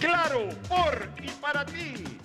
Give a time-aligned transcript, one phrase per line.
[0.00, 2.20] Claro, por y para ti.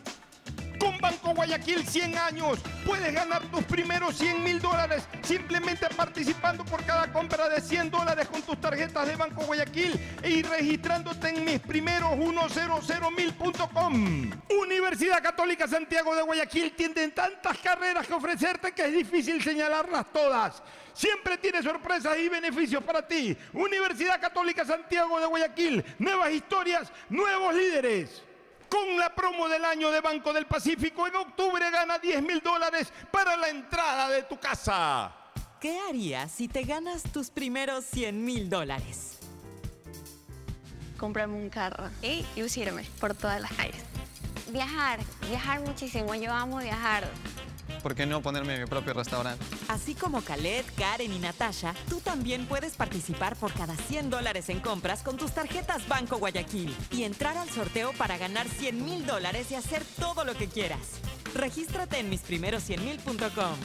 [0.80, 6.84] Con Banco Guayaquil 100 años puedes ganar tus primeros 100 mil dólares simplemente participando por
[6.84, 11.60] cada compra de 100 dólares con tus tarjetas de Banco Guayaquil y registrándote en mis
[11.60, 14.32] primeros 100mil.com.
[14.62, 20.62] Universidad Católica Santiago de Guayaquil tienen tantas carreras que ofrecerte que es difícil señalarlas todas.
[20.94, 23.38] Siempre tiene sorpresas y beneficios para ti.
[23.54, 25.84] Universidad Católica Santiago de Guayaquil.
[26.00, 28.24] Nuevas historias, nuevos líderes.
[28.70, 32.92] Con la promo del año de Banco del Pacífico, en octubre gana 10 mil dólares
[33.12, 35.14] para la entrada de tu casa.
[35.60, 39.18] ¿Qué harías si te ganas tus primeros 100 mil dólares?
[40.98, 43.84] Comprarme un carro y lucirme por todas las calles.
[44.50, 46.14] Viajar, viajar muchísimo.
[46.16, 47.08] Yo amo viajar.
[47.86, 49.46] ¿Por qué no ponerme mi propio restaurante?
[49.68, 54.60] Así como Khaled, Karen y Natasha, tú también puedes participar por cada 100 dólares en
[54.60, 59.52] compras con tus tarjetas Banco Guayaquil y entrar al sorteo para ganar 100 mil dólares
[59.52, 61.00] y hacer todo lo que quieras.
[61.36, 63.56] Regístrate en misprimeros100mil.com.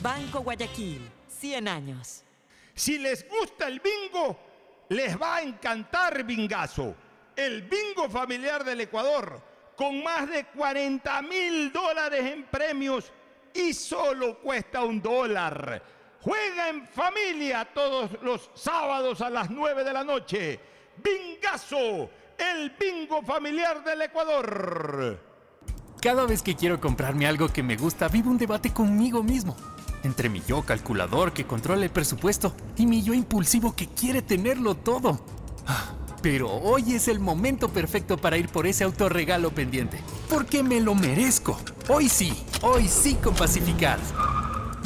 [0.00, 1.06] Banco Guayaquil,
[1.38, 2.22] 100 años.
[2.74, 4.38] Si les gusta el bingo,
[4.88, 6.94] les va a encantar Bingazo,
[7.36, 9.38] el bingo familiar del Ecuador,
[9.76, 13.12] con más de 40 mil dólares en premios
[13.56, 15.82] y solo cuesta un dólar.
[16.20, 20.60] Juega en familia todos los sábados a las 9 de la noche.
[21.02, 25.20] Bingazo, el bingo familiar del Ecuador.
[26.00, 29.56] Cada vez que quiero comprarme algo que me gusta, vivo un debate conmigo mismo.
[30.02, 34.74] Entre mi yo calculador que controla el presupuesto y mi yo impulsivo que quiere tenerlo
[34.74, 35.20] todo.
[36.28, 40.00] Pero hoy es el momento perfecto para ir por ese autorregalo pendiente.
[40.28, 41.56] Porque me lo merezco.
[41.86, 42.32] Hoy sí,
[42.62, 44.00] hoy sí con Pacificard.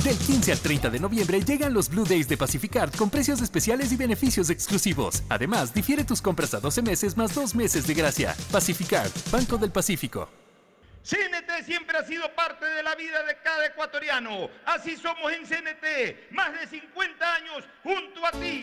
[0.04, 3.90] Del 15 al 30 de noviembre llegan los Blue Days de Pacificard con precios especiales
[3.90, 5.22] y beneficios exclusivos.
[5.30, 8.36] Además, difiere tus compras a 12 meses más 2 meses de gracia.
[8.52, 10.28] Pacificard, Banco del Pacífico.
[11.02, 14.50] CNT siempre ha sido parte de la vida de cada ecuatoriano.
[14.66, 18.62] Así somos en CNT, más de 50 años junto a ti.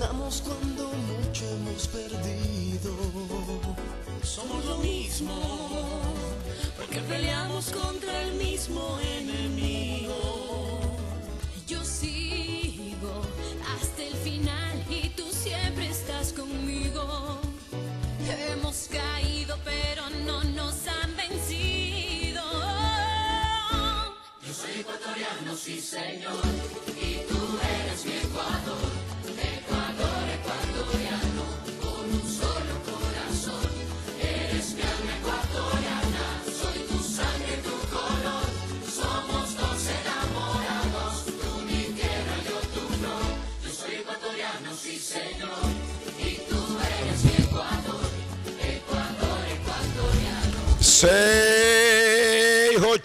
[0.00, 2.90] Ganamos cuando mucho hemos perdido.
[4.22, 5.34] Somos lo mismo,
[6.76, 10.29] porque peleamos contra el mismo enemigo.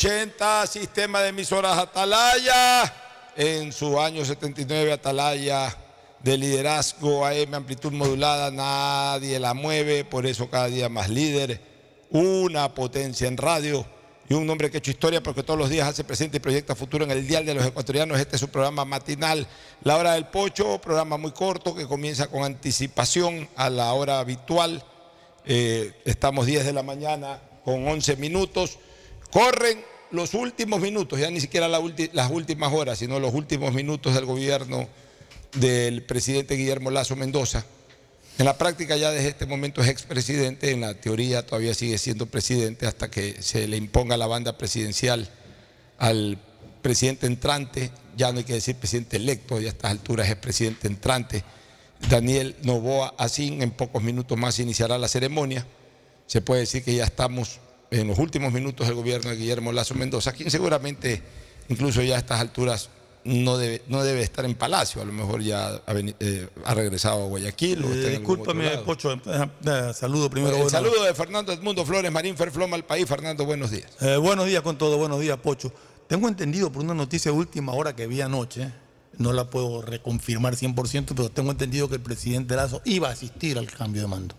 [0.06, 2.94] 680, sistema de emisoras Atalaya.
[3.36, 5.76] En su año 79, Atalaya
[6.22, 11.60] de liderazgo AM, amplitud modulada, nadie la mueve, por eso cada día más líder.
[12.12, 13.84] Una potencia en radio
[14.30, 16.76] y un hombre que ha hecho historia porque todos los días hace presente y proyecta
[16.76, 18.20] futuro en el Dial de los Ecuatorianos.
[18.20, 19.48] Este es su programa matinal,
[19.82, 24.84] La Hora del Pocho, programa muy corto que comienza con anticipación a la hora habitual.
[25.46, 28.78] Eh, estamos 10 de la mañana con 11 minutos.
[29.32, 34.26] Corren los últimos minutos, ya ni siquiera las últimas horas, sino los últimos minutos del
[34.26, 34.88] gobierno
[35.54, 37.66] del presidente Guillermo Lazo Mendoza.
[38.38, 42.26] En la práctica ya desde este momento es expresidente, en la teoría todavía sigue siendo
[42.26, 45.30] presidente hasta que se le imponga la banda presidencial
[45.98, 46.38] al
[46.82, 50.88] presidente entrante, ya no hay que decir presidente electo, ya a estas alturas es presidente
[50.88, 51.44] entrante.
[52.10, 55.66] Daniel Novoa Asín, en pocos minutos más iniciará la ceremonia.
[56.28, 57.60] Se puede decir que ya estamos
[58.02, 61.22] en los últimos minutos del gobierno de Guillermo Lazo Mendoza, quien seguramente
[61.70, 62.90] incluso ya a estas alturas
[63.24, 67.24] no debe, no debe estar en Palacio, a lo mejor ya ha, eh, ha regresado
[67.24, 67.84] a Guayaquil.
[67.84, 68.70] o está Eh, discúlpame.
[68.86, 70.58] Pocho, eh, saludo primero.
[70.58, 73.08] El saludo de Fernando Edmundo Flores Marín Ferfloma al país.
[73.08, 73.90] Fernando, buenos días.
[74.02, 75.74] Eh, buenos días con todo, buenos días, Pocho.
[76.08, 78.72] Tengo entendido por una noticia de última hora que vi anoche,
[79.18, 83.58] no la puedo reconfirmar 100%, pero tengo entendido que el presidente Lazo iba a asistir
[83.58, 84.36] al cambio de mando.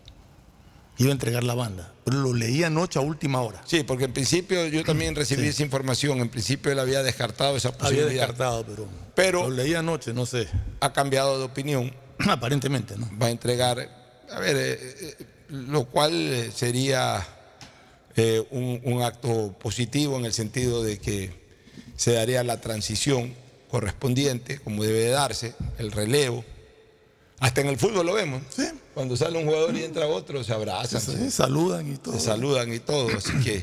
[0.99, 1.93] Iba a entregar la banda.
[2.05, 3.63] Pero lo leí anoche a última hora.
[3.67, 6.21] Sí, porque en principio yo también recibí esa información.
[6.21, 8.11] En principio él había descartado esa Había posibilidad.
[8.11, 10.49] descartado, pero, Pero- lo leí anoche, no sé.
[10.81, 11.93] Ha cambiado de opinión.
[12.19, 13.11] Aparentemente, ¿no?
[13.21, 13.79] Va a entregar,
[14.31, 17.27] a ver, eh, eh, lo cual eh, sería
[18.17, 21.45] eh, un, un acto positivo en el sentido de que
[21.97, 23.35] se daría la transición
[23.71, 26.43] correspondiente, como debe de darse, el relevo.
[27.41, 28.43] Hasta en el fútbol lo vemos.
[28.97, 31.03] Cuando sale un jugador y entra otro, se abrazan.
[31.03, 32.15] Se- saludan y todo.
[32.15, 33.63] se saludan y todo, así que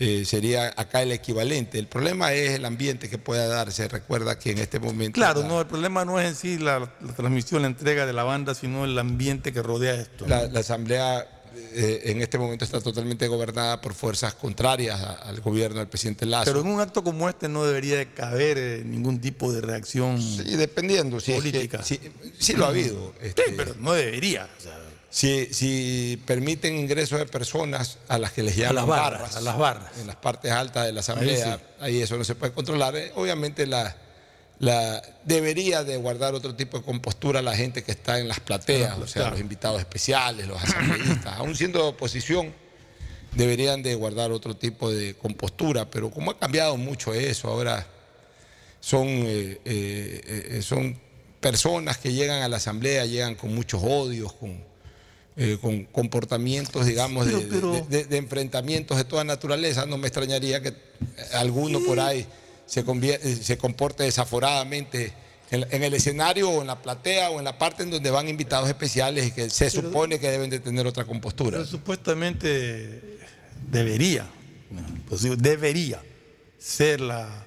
[0.00, 1.78] eh, sería acá el equivalente.
[1.78, 3.86] El problema es el ambiente que pueda darse.
[3.88, 5.12] Recuerda que en este momento.
[5.16, 8.14] Claro, la, no, el problema no es en sí la, la transmisión, la entrega de
[8.14, 10.26] la banda, sino el ambiente que rodea esto.
[10.26, 15.40] la- la asamblea eh, en este momento está totalmente gobernada por fuerzas contrarias a- al
[15.40, 16.44] gobierno del presidente Lazo.
[16.46, 20.20] Pero en un acto como este no debería de caber eh, ningún tipo de reacción
[20.20, 21.82] Sí, dependiendo, si es que- política.
[21.82, 22.00] sí,
[22.38, 23.14] sí lo ha habido.
[23.20, 24.48] este, Sí, pero no debería.
[24.58, 24.78] o sea,
[25.10, 29.56] si, si permiten ingresos de personas a las que les llaman las barras, a las
[29.56, 29.92] barras.
[30.00, 32.96] en las partes altas de la asamblea, ahí, eso no se puede controlar.
[32.96, 33.96] Eh, Obviamente la,
[34.64, 38.96] la debería de guardar otro tipo de compostura la gente que está en las plateas,
[38.98, 39.30] o sea, claro.
[39.32, 42.52] los invitados especiales, los asambleístas, aún siendo de oposición,
[43.32, 47.86] deberían de guardar otro tipo de compostura, pero como ha cambiado mucho eso, ahora
[48.80, 50.98] son, eh, eh, eh, son
[51.40, 54.56] personas que llegan a la asamblea, llegan con muchos odios, con,
[55.36, 59.84] eh, con comportamientos, digamos, de, Pero- de- de- de enfrentamientos de toda naturaleza.
[59.84, 60.72] No me extrañaría que
[61.34, 62.26] alguno por ahí
[62.66, 65.12] se, eh, se comporte desaforadamente
[65.50, 68.68] en, el escenario o en la platea o en la parte en donde van invitados
[68.68, 71.58] especiales y que se Pero- supone que deben de tener otra compostura.
[71.58, 73.18] pero supuestamente
[73.70, 74.26] debería,
[75.08, 76.02] pues debería
[76.58, 77.46] ser la,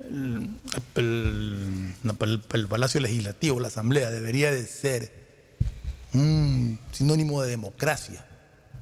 [0.00, 0.50] el,
[0.94, 5.12] el- no, el- el Palacio Legislativo, la Asamblea, debería de ser
[6.14, 8.24] un sinónimo de democracia.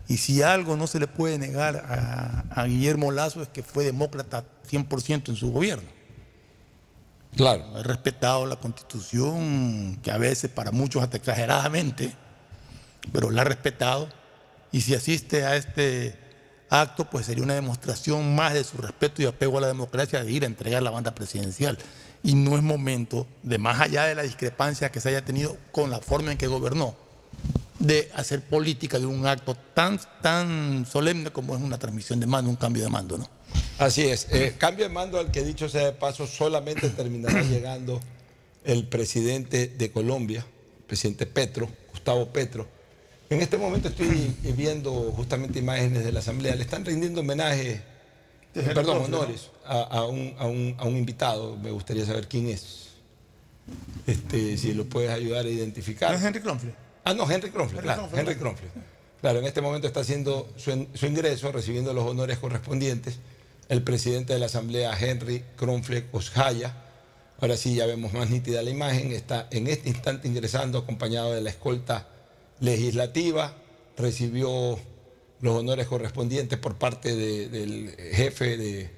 [0.08, 3.84] Y si algo no se le puede negar a, a Guillermo Lazo es que fue
[3.84, 5.88] demócrata 100% en su gobierno.
[7.36, 7.64] Claro.
[7.76, 12.12] Ha respetado la constitución, que a veces para muchos hasta exageradamente,
[13.12, 14.08] pero la ha respetado.
[14.70, 16.18] Y si asiste a este
[16.68, 20.30] acto, pues sería una demostración más de su respeto y apego a la democracia de
[20.30, 21.78] ir a entregar la banda presidencial.
[22.22, 25.90] Y no es momento, de más allá de la discrepancia que se haya tenido con
[25.90, 26.94] la forma en que gobernó,
[27.78, 32.48] de hacer política de un acto tan, tan solemne como es una transmisión de mando,
[32.48, 33.28] un cambio de mando, ¿no?
[33.78, 34.26] Así es.
[34.30, 38.00] Eh, cambio de mando al que dicho sea de paso, solamente terminará llegando
[38.64, 40.46] el presidente de Colombia,
[40.80, 42.66] el presidente Petro, Gustavo Petro.
[43.30, 46.54] En este momento estoy viendo justamente imágenes de la Asamblea.
[46.54, 47.80] Le están rindiendo homenaje,
[48.52, 51.56] perdón, honores a, a un, a un- a un invitado.
[51.56, 52.88] Me gustaría saber quién es.
[54.06, 56.10] Este, si lo puedes ayudar a identificar.
[56.10, 56.74] ¿No es Henry Kronfle?
[57.04, 58.68] Ah, no, Henry Kronfle, Henry claro, Henry Kronfle.
[59.20, 63.18] Claro, en este momento está haciendo su, en- su ingreso, recibiendo los honores correspondientes,
[63.72, 66.76] el presidente de la Asamblea, Henry Kronfle Oshaya,
[67.40, 69.10] Ahora sí ya vemos más nítida la imagen.
[69.10, 72.06] Está en este instante ingresando acompañado de la escolta
[72.60, 73.56] legislativa.
[73.96, 74.78] Recibió
[75.40, 78.90] los honores correspondientes por parte de- del jefe de,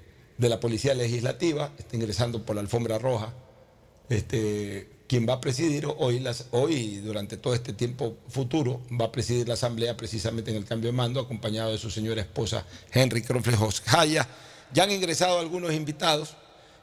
[0.49, 1.73] la Policía Legislativa.
[1.79, 3.33] Está ingresando por la alfombra roja.
[4.11, 9.13] Este, quien va a presidir hoy, las, hoy durante todo este tiempo futuro, va a
[9.13, 13.23] presidir la Asamblea precisamente en el cambio de mando, acompañado de su señora esposa Henry
[13.23, 14.29] Cronfle Jaya.
[14.73, 16.35] Ya han ingresado algunos invitados,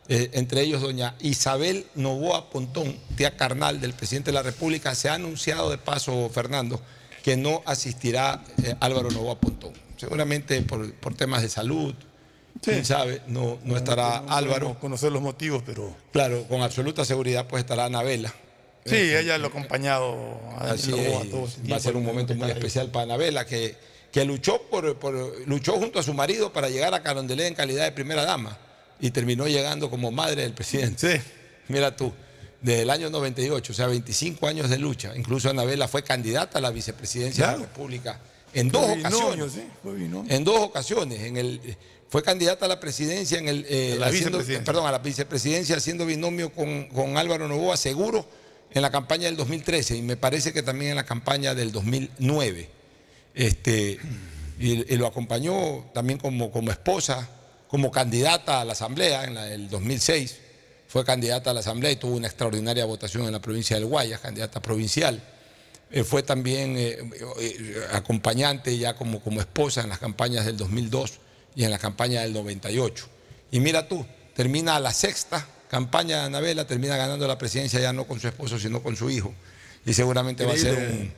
[0.07, 4.95] eh, entre ellos doña Isabel Novoa Pontón, tía carnal del presidente de la República.
[4.95, 6.81] Se ha anunciado de paso, Fernando,
[7.23, 9.73] que no asistirá eh, Álvaro Novoa Pontón.
[9.97, 11.93] Seguramente por, por temas de salud,
[12.61, 14.77] quién sabe, no, no estará Álvaro.
[14.79, 18.33] conocer los motivos, pero Claro, con absoluta seguridad pues estará Anabela.
[18.85, 21.95] sí, ella lo ha acompañado a Así Daniel Novoa es, todo ese va a ser
[21.95, 23.75] un momento muy especial para Anabela, que,
[24.11, 27.85] que luchó, por, por- luchó junto a su marido para llegar a Carondelet en calidad
[27.85, 28.57] de primera dama
[28.99, 31.21] y terminó llegando como madre del presidente.
[31.69, 32.11] Mira tú,
[32.61, 35.13] desde el año 98, o sea, 25 años de lucha.
[35.15, 38.19] Incluso Anabela fue candidata a la vicepresidencia de la República
[38.53, 39.53] en dos Fue binomio, ocasiones.
[39.53, 39.63] sí.
[40.35, 41.21] En dos ocasiones.
[41.21, 41.77] En el,
[42.09, 44.65] fue candidata a la presidencia, en el, eh, la haciendo- vicepresidencia.
[44.65, 48.27] perdón, a la vicepresidencia haciendo binomio con, con Álvaro Novoa, seguro
[48.73, 52.69] en la campaña del 2013 y me parece que también en la campaña del 2009.
[53.33, 53.99] Este,
[54.59, 57.27] y, lo acompañó también como, como esposa,
[57.67, 60.37] como candidata a la Asamblea en el 2006.
[60.87, 64.19] Fue candidata a la Asamblea y tuvo una extraordinaria votación en la provincia del Guayas,
[64.19, 65.21] candidata provincial.
[65.89, 66.97] Eh, fue también eh,
[67.39, 71.19] eh, acompañante ya como, como esposa en las campañas del 2002
[71.55, 73.07] y en la campaña del 98.
[73.51, 78.05] Y mira tú, termina la sexta campaña de Anabela, termina ganando la presidencia ya no
[78.05, 79.33] con su esposo, sino con su hijo.
[79.83, 80.77] Y seguramente va a ser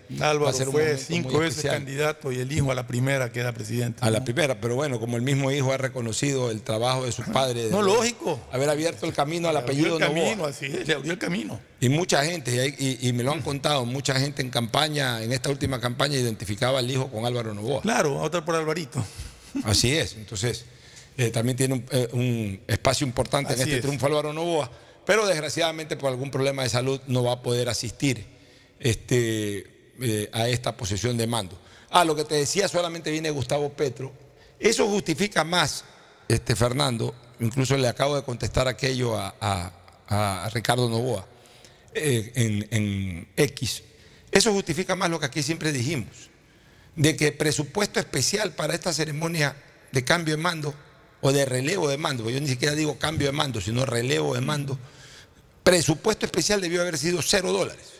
[0.09, 1.75] un, va Álvaro a ser un fue cinco veces especial.
[1.75, 3.99] candidato y el hijo a la primera queda presidente.
[4.01, 7.25] A la primera, pero bueno, como el mismo hijo ha reconocido el trabajo de sus
[7.25, 7.71] padres.
[7.71, 8.39] No, de lógico.
[8.53, 11.17] Haber abierto el camino al Le abrió apellido el camino, así es, le abrió el
[11.17, 11.59] camino.
[11.81, 15.81] Y mucha gente, y, me lo han contado, mucha gente en campaña, en esta última
[15.81, 17.81] campaña, identificaba al hijo con Álvaro Novoa.
[17.81, 19.03] Claro, otra por Alvarito.
[19.65, 20.15] Así es.
[20.15, 20.63] Entonces,
[21.17, 23.81] eh, también tiene un, eh, un espacio importante en este es.
[23.81, 24.71] triunfo Álvaro Novoa,
[25.05, 28.32] pero desgraciadamente por algún problema de salud no va a poder asistir
[28.83, 31.57] este, eh, a esta posesión de mando.
[31.89, 34.11] Ah, lo que te decía, solamente viene Gustavo Petro.
[34.59, 35.85] Eso justifica más,
[36.27, 39.79] este, Fernando, incluso le acabo de contestar aquello a,
[40.53, 41.25] Ricardo Novoa
[41.93, 43.81] eh, en, en X.
[44.31, 46.29] Eso justifica más lo que aquí siempre dijimos
[46.95, 49.55] de que presupuesto especial para esta ceremonia
[49.91, 50.75] de cambio de mando
[51.21, 54.41] o de relevo de mando, yo ni siquiera digo cambio de mando, sino relevo de
[54.41, 54.77] mando,
[55.63, 57.92] presupuesto especial debió haber sido cero dólares.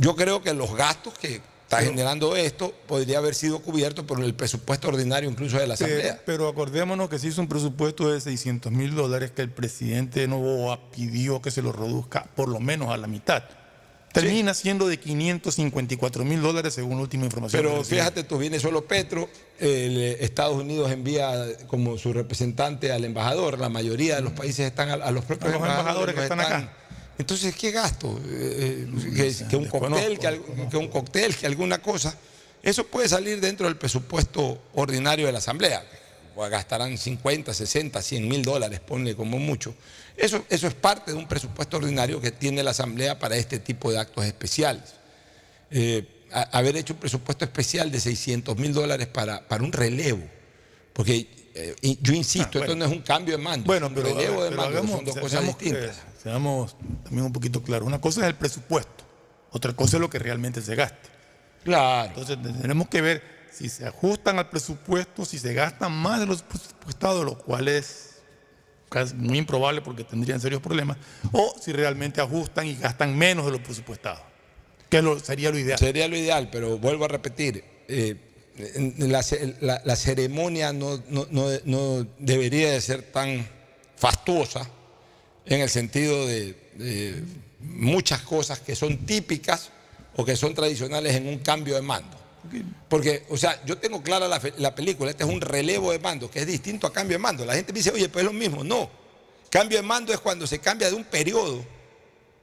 [0.00, 4.34] Yo creo que los gastos que está generando esto podría haber sido cubiertos por el
[4.34, 6.22] presupuesto ordinario incluso de la Pero, Asamblea.
[6.24, 10.80] pero acordémonos que se hizo un presupuesto de 600 mil dólares que el presidente Novoa
[10.90, 13.44] pidió que se lo reduzca por lo menos a la mitad.
[14.12, 17.62] Termina siendo de 554 mil dólares según la última información.
[17.62, 19.28] Pero fíjate, tú viene solo Petro,
[19.58, 24.66] el, eh, Estados Unidos envía como su representante al embajador, la mayoría de los países
[24.66, 26.72] están a, a los propios A los embajadores que los están acá.
[27.20, 28.18] Entonces, ¿qué gasto?
[28.26, 32.16] Eh, eh, que, que un cóctel, que, que un cóctel, que alguna cosa.
[32.62, 35.84] Eso puede salir dentro del presupuesto ordinario de la Asamblea.
[36.36, 39.74] O gastarán 50, 60, 100 mil dólares, ponle como mucho.
[40.16, 43.90] Eso, eso es parte de un presupuesto ordinario que tiene la Asamblea para este tipo
[43.90, 44.82] de actos especiales
[45.70, 50.22] eh, a- haber hecho un presupuesto especial de 600 mil dólares para, para un relevo.
[50.92, 52.72] Porque eh, yo insisto, Ah, bueno.
[52.72, 55.04] esto no es un cambio de mando, Bueno, es un relevo de mando, hagamos- son
[55.04, 55.96] dos se- cosas distintas.
[56.22, 57.86] Seamos también un poquito claros.
[57.86, 59.04] Una cosa es el presupuesto,
[59.50, 61.08] otra cosa es lo que realmente se gaste.
[61.64, 62.08] Claro.
[62.08, 63.22] Entonces tenemos que ver
[63.52, 68.06] si se ajustan al presupuesto, si se gastan más de los presupuestados, lo cual es
[68.88, 70.96] casi muy improbable porque tendrían serios problemas,
[71.32, 74.20] o si realmente ajustan y gastan menos de lo presupuestado,
[74.88, 75.78] que lo- sería lo ideal.
[75.78, 78.16] Sería lo ideal, pero vuelvo a repetir, eh,
[78.98, 79.24] la,
[79.60, 83.46] la- la ceremonia no, no- no- no debería de ser tan
[83.96, 84.68] fastuosa
[85.50, 87.24] en el sentido de,
[87.60, 89.70] muchas cosas que son típicas
[90.16, 92.16] o que son tradicionales en un cambio de mando.
[92.88, 96.38] Porque, o sea, yo tengo clara la, película, este es un relevo de mando, que
[96.38, 97.44] es distinto a cambio de mando.
[97.44, 98.64] La gente me dice, oye, pues es lo mismo.
[98.64, 98.88] No,
[99.50, 101.64] cambio de mando es cuando se cambia de un periodo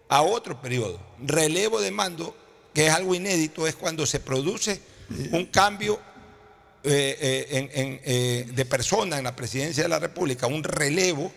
[0.10, 1.00] a otro periodo.
[1.26, 2.36] Relevo de mando,
[2.74, 4.80] que es algo inédito, es cuando se produce
[5.32, 6.00] un cambio
[6.84, 7.18] eh,
[7.50, 11.32] eh, eh, de persona en la presidencia de la República, un relevo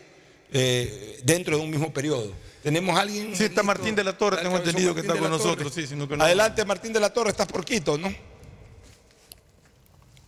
[0.53, 2.33] eh, dentro de un mismo periodo.
[2.63, 3.35] Tenemos a alguien.
[3.35, 5.83] Sí, está Martín de la Torre, tengo entendido que está con nosotros, Torre.
[5.83, 8.15] sí, sino que no- Adelante, Martín de la Torre, estás por Quito, ¿no?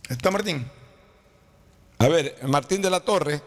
[0.09, 0.65] ¿Está Martín?
[1.99, 3.41] A ver, Martín de la Torre,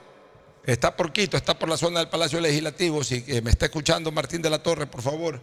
[0.65, 3.05] Está por Quito, está por la zona del Palacio Legislativo.
[3.05, 5.41] Si me está escuchando Martín de la Torre, por favor.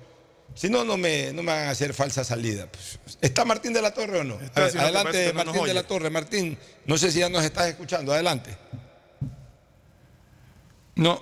[0.53, 2.67] Si no, no me, no me hagan hacer falsa salida.
[2.69, 2.99] pues.
[3.21, 4.37] ¿Está Martín de la Torre o no?
[4.41, 6.09] Está, A ver, adelante, no Martín de la Torre.
[6.09, 8.11] Martín, no sé si ya nos estás escuchando.
[8.11, 8.57] Adelante.
[10.95, 11.21] No.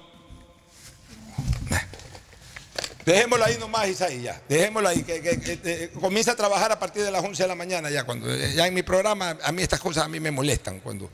[3.06, 4.42] Dejémoslo ahí nomás, Isaí, ya.
[4.48, 5.04] Dejémoslo ahí.
[5.04, 8.04] Que, eh, comienza a trabajar a partir de las 11 de la mañana ya.
[8.04, 10.80] Cuando, eh, ya en mi programa, a mí estas cosas a mí me molestan.
[10.82, 11.10] Cuando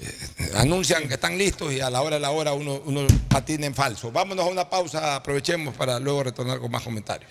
[0.00, 3.66] eh, anuncian que están listos y a la hora de la hora uno, uno patina
[3.66, 4.10] en falso.
[4.10, 7.30] Vámonos a una pausa, aprovechemos para luego retornar con más comentarios.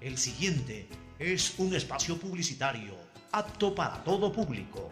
[0.00, 0.88] El siguiente
[1.20, 2.96] es un espacio publicitario
[3.30, 4.90] apto para todo público.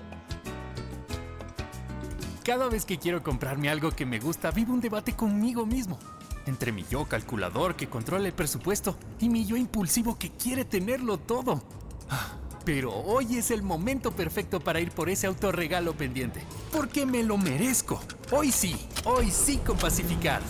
[2.44, 5.98] Cada vez que quiero comprarme algo que me gusta, vivo un debate conmigo mismo.
[6.46, 11.18] Entre mi yo calculador que controla el presupuesto y mi yo impulsivo que quiere tenerlo
[11.18, 11.62] todo.
[12.08, 16.42] Ah, Pero hoy es el momento perfecto para ir por ese autorregalo pendiente.
[16.72, 18.00] Porque me lo merezco.
[18.30, 20.42] Hoy sí, hoy sí con Pacificar.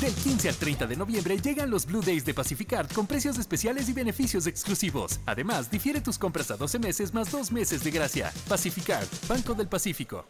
[0.00, 3.88] Del 15 al 30 de noviembre llegan los Blue Days de Pacificard con precios especiales
[3.88, 5.20] y beneficios exclusivos.
[5.26, 8.32] Además, difiere tus compras a 12 meses más 2 meses de gracia.
[8.46, 10.26] Pacificard, Banco del Pacífico.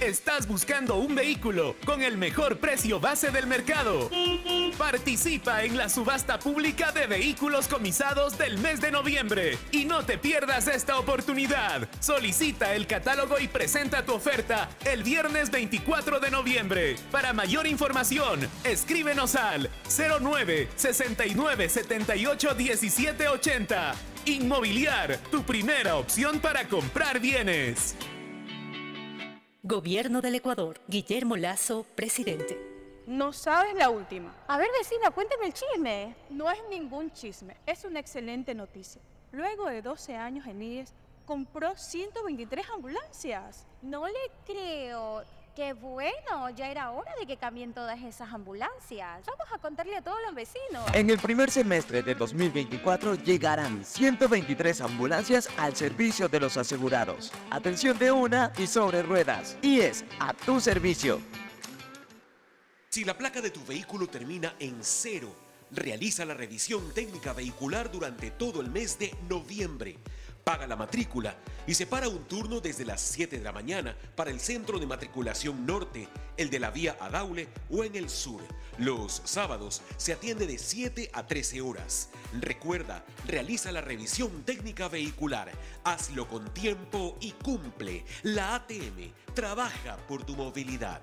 [0.00, 4.10] Estás buscando un vehículo con el mejor precio base del mercado.
[4.78, 10.16] Participa en la subasta pública de vehículos comisados del mes de noviembre y no te
[10.16, 11.88] pierdas esta oportunidad.
[12.00, 16.96] Solicita el catálogo y presenta tu oferta el viernes 24 de noviembre.
[17.10, 19.68] Para mayor información, escríbenos al
[20.20, 23.94] 09 69 78 17 80.
[24.26, 27.96] Inmobiliar, tu primera opción para comprar bienes.
[29.64, 30.80] Gobierno del Ecuador.
[30.86, 32.56] Guillermo Lazo, presidente.
[33.08, 34.32] No sabes la última.
[34.46, 36.14] A ver, vecina, cuéntame el chisme.
[36.30, 39.02] No es ningún chisme, es una excelente noticia.
[39.32, 40.94] Luego de 12 años en IES,
[41.26, 43.66] compró 123 ambulancias.
[43.82, 45.24] No le creo.
[45.58, 49.26] Qué bueno, ya era hora de que cambien todas esas ambulancias.
[49.26, 50.84] Vamos a contarle a todos los vecinos.
[50.94, 57.32] En el primer semestre de 2024 llegarán 123 ambulancias al servicio de los asegurados.
[57.50, 59.58] Atención de una y sobre ruedas.
[59.60, 61.20] Y es a tu servicio.
[62.88, 65.34] Si la placa de tu vehículo termina en cero,
[65.72, 69.98] realiza la revisión técnica vehicular durante todo el mes de noviembre.
[70.44, 74.40] Paga la matrícula y separa un turno desde las 7 de la mañana para el
[74.40, 78.40] centro de matriculación norte, el de la vía Adaule o en el sur.
[78.78, 82.10] Los sábados se atiende de 7 a 13 horas.
[82.40, 85.50] Recuerda, realiza la revisión técnica vehicular.
[85.84, 88.04] Hazlo con tiempo y cumple.
[88.22, 91.02] La ATM trabaja por tu movilidad.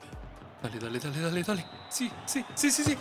[0.64, 1.66] Dale, dale, dale, dale, dale.
[1.90, 2.98] Sí, sí, sí, sí, sí.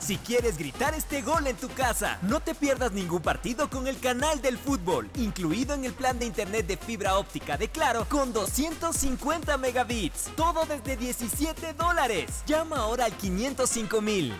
[0.00, 3.98] Si quieres gritar este gol en tu casa, no te pierdas ningún partido con el
[3.98, 8.32] canal del fútbol, incluido en el plan de internet de fibra óptica de Claro con
[8.32, 10.30] 250 megabits.
[10.36, 12.42] Todo desde 17 dólares.
[12.46, 14.34] Llama ahora al 505 mil.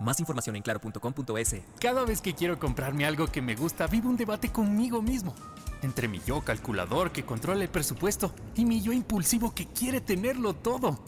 [0.00, 1.56] Más información en claro.com.es.
[1.80, 5.34] Cada vez que quiero comprarme algo que me gusta, vivo un debate conmigo mismo.
[5.82, 10.54] Entre mi yo calculador que controla el presupuesto y mi yo impulsivo que quiere tenerlo
[10.54, 10.98] todo.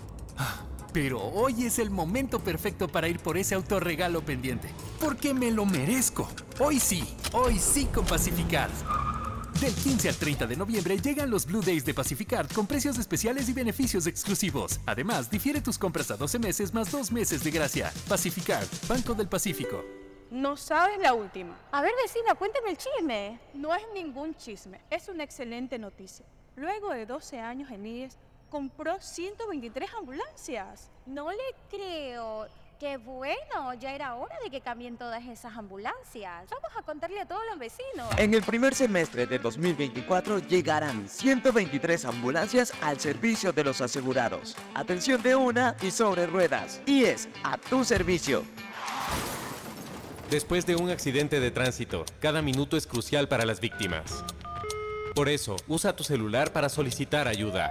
[0.92, 4.70] Pero hoy es el momento perfecto para ir por ese autorregalo pendiente.
[4.98, 6.28] Porque me lo merezco.
[6.58, 8.72] Hoy sí, hoy sí con Pacificard.
[9.60, 13.48] Del 15 al 30 de noviembre llegan los Blue Days de Pacificard con precios especiales
[13.48, 14.80] y beneficios exclusivos.
[14.86, 17.92] Además, difiere tus compras a 12 meses más 2 meses de gracia.
[18.08, 19.84] Pacificard, Banco del Pacífico.
[20.30, 21.58] No sabes la última.
[21.72, 23.38] A ver, vecina, cuéntame el chisme.
[23.52, 26.24] No es ningún chisme, es una excelente noticia.
[26.56, 28.16] Luego de 12 años en IES,
[28.50, 30.90] compró 123 ambulancias.
[31.06, 31.38] No le
[31.70, 32.46] creo.
[32.78, 36.48] Qué bueno, ya era hora de que cambien todas esas ambulancias.
[36.50, 38.08] Vamos a contarle a todos los vecinos.
[38.16, 44.56] En el primer semestre de 2024 llegarán 123 ambulancias al servicio de los asegurados.
[44.74, 46.80] Atención de una y sobre ruedas.
[46.86, 48.44] Y es a tu servicio.
[50.30, 54.24] Después de un accidente de tránsito, cada minuto es crucial para las víctimas.
[55.14, 57.70] Por eso, usa tu celular para solicitar ayuda.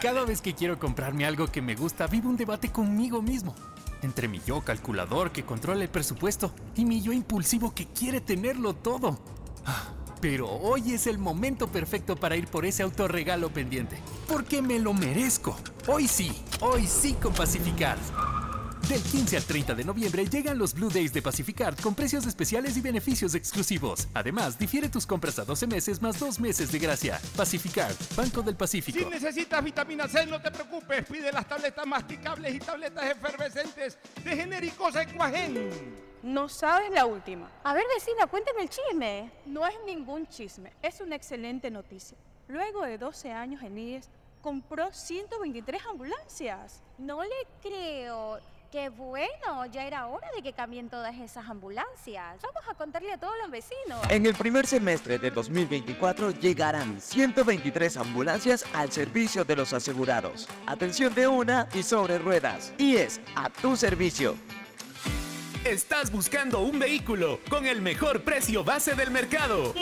[0.00, 3.54] Cada vez que quiero comprarme algo que me gusta, vivo un debate conmigo mismo.
[4.02, 8.74] Entre mi yo calculador que controla el presupuesto y mi yo impulsivo que quiere tenerlo
[8.74, 9.18] todo.
[9.66, 13.98] Ah, Pero hoy es el momento perfecto para ir por ese autorregalo pendiente.
[14.26, 15.56] Porque me lo merezco.
[15.86, 17.98] Hoy sí, hoy sí con Pacificard.
[18.88, 22.76] Del 15 al 30 de noviembre llegan los Blue Days de Pacificard con precios especiales
[22.76, 24.08] y beneficios exclusivos.
[24.14, 27.20] Además, difiere tus compras a 12 meses más 2 meses de gracia.
[27.36, 28.98] Pacificard, Banco del Pacífico.
[28.98, 31.04] Si necesitas vitamina C, no te preocupes.
[31.06, 35.70] Pide las tabletas masticables y tabletas efervescentes de genéricos Equagen.
[36.22, 37.50] No sabes la última.
[37.62, 39.30] A ver, vecina, cuéntame el chisme.
[39.46, 42.18] No es ningún chisme, es una excelente noticia.
[42.48, 44.10] Luego de 12 años en IES,
[44.42, 46.82] compró 123 ambulancias.
[46.98, 47.30] No le
[47.62, 48.38] creo.
[48.70, 52.40] Qué bueno, ya era hora de que cambien todas esas ambulancias.
[52.40, 53.98] Vamos a contarle a todos los vecinos.
[54.08, 60.48] En el primer semestre de 2024 llegarán 123 ambulancias al servicio de los asegurados.
[60.66, 62.72] Atención de una y sobre ruedas.
[62.78, 64.36] Y es a tu servicio.
[65.64, 69.74] Estás buscando un vehículo con el mejor precio base del mercado.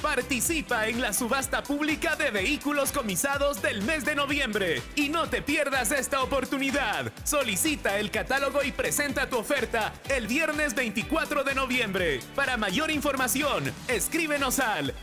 [0.00, 5.42] Participa en la subasta pública de vehículos comisados del mes de noviembre y no te
[5.42, 7.12] pierdas esta oportunidad.
[7.24, 12.20] Solicita el catálogo y presenta tu oferta el viernes 24 de noviembre.
[12.34, 14.94] Para mayor información, escríbenos al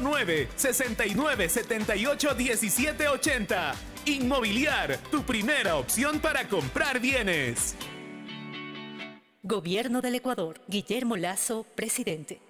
[0.00, 3.74] 09 69 78 17 80.
[4.06, 7.76] Inmobiliar, tu primera opción para comprar bienes.
[9.48, 10.60] Gobierno del Ecuador.
[10.66, 12.40] Guillermo Lazo, presidente.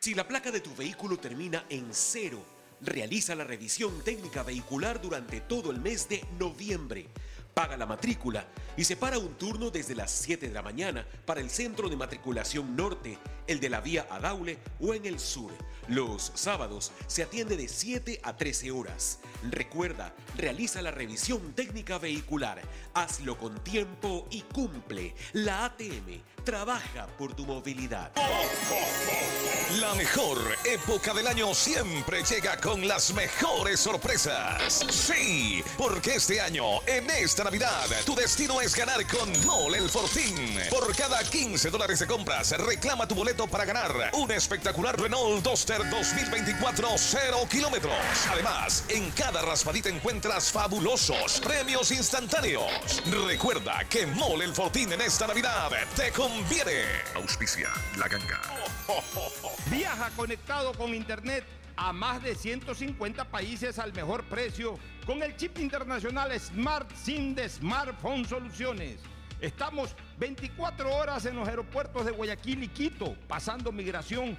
[0.00, 2.44] Si la placa de tu vehículo termina en cero,
[2.80, 7.06] realiza la revisión técnica vehicular durante todo el mes de noviembre.
[7.54, 11.50] Paga la matrícula y separa un turno desde las 7 de la mañana para el
[11.50, 15.52] centro de matriculación norte, el de la vía a Daule o en el sur.
[15.88, 19.20] Los sábados se atiende de 7 a 13 horas.
[19.50, 22.60] Recuerda, realiza la revisión técnica vehicular.
[22.94, 25.14] Hazlo con tiempo y cumple.
[25.32, 28.12] La ATM trabaja por tu movilidad.
[29.80, 34.84] La mejor época del año siempre llega con las mejores sorpresas.
[34.90, 40.58] Sí, porque este año, en esta Navidad, tu destino es ganar con Mole el Fortín.
[40.70, 45.42] Por cada 15 dólares de compras, reclama tu boleto para ganar un espectacular Renault
[45.76, 47.92] Duster 2024 0 kilómetros.
[48.30, 53.02] Además, en cada raspadita encuentras fabulosos premios instantáneos.
[53.26, 56.84] Recuerda que Mole el Fortín en esta Navidad te conviene.
[57.14, 58.40] Auspicia la ganga.
[59.70, 61.44] Viaja conectado con Internet
[61.76, 67.48] a más de 150 países al mejor precio con el chip internacional Smart SIM de
[67.48, 69.00] Smartphone Soluciones.
[69.40, 74.38] Estamos 24 horas en los aeropuertos de Guayaquil y Quito, pasando migración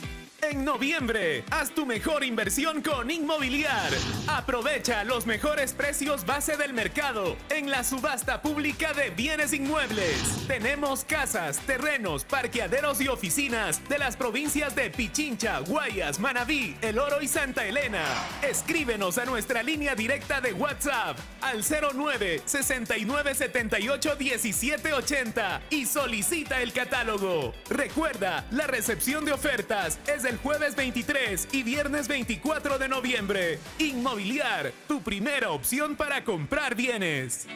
[0.43, 3.91] En noviembre, haz tu mejor inversión con Inmobiliar.
[4.27, 10.47] Aprovecha los mejores precios base del mercado en la subasta pública de bienes inmuebles.
[10.47, 17.21] Tenemos casas, terrenos, parqueaderos y oficinas de las provincias de Pichincha, Guayas, Manabí, El Oro
[17.21, 18.03] y Santa Elena.
[18.41, 26.61] Escríbenos a nuestra línea directa de WhatsApp al 09 69 78 17 80 y solicita
[26.61, 27.53] el catálogo.
[27.69, 33.59] Recuerda, la recepción de ofertas es el jueves 23 y viernes 24 de noviembre.
[33.79, 37.47] Inmobiliar, tu primera opción para comprar bienes.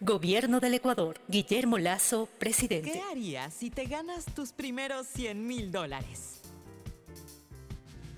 [0.00, 1.20] Gobierno del Ecuador.
[1.28, 2.92] Guillermo Lazo, presidente.
[2.92, 6.40] ¿Qué harías si te ganas tus primeros 100 mil dólares?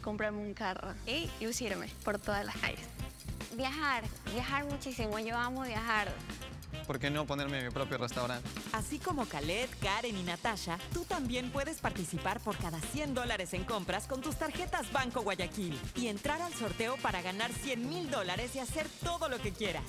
[0.03, 2.87] comprarme un carro y lucirme por todas las calles.
[3.57, 5.19] Viajar, viajar muchísimo.
[5.19, 6.07] Yo amo viajar.
[6.87, 8.49] ¿Por qué no ponerme mi propio restaurante?
[8.73, 13.65] Así como Khaled, Karen y Natasha, tú también puedes participar por cada 100 dólares en
[13.65, 18.55] compras con tus tarjetas Banco Guayaquil y entrar al sorteo para ganar 100 mil dólares
[18.55, 19.85] y hacer todo lo que quieras.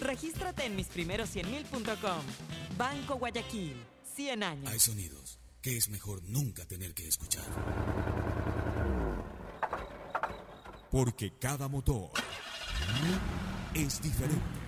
[0.00, 2.22] Regístrate en misprimeros100mil.com.
[2.76, 3.76] Banco Guayaquil,
[4.14, 4.72] 100 años.
[4.72, 7.44] Hay sonidos que es mejor nunca tener que escuchar.
[10.90, 12.10] Porque cada motor
[13.74, 14.67] es diferente.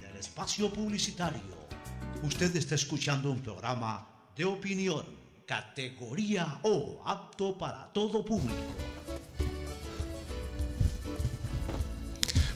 [0.21, 1.41] espacio publicitario.
[2.23, 5.03] Usted está escuchando un programa de opinión,
[5.47, 8.61] categoría O, apto para todo público.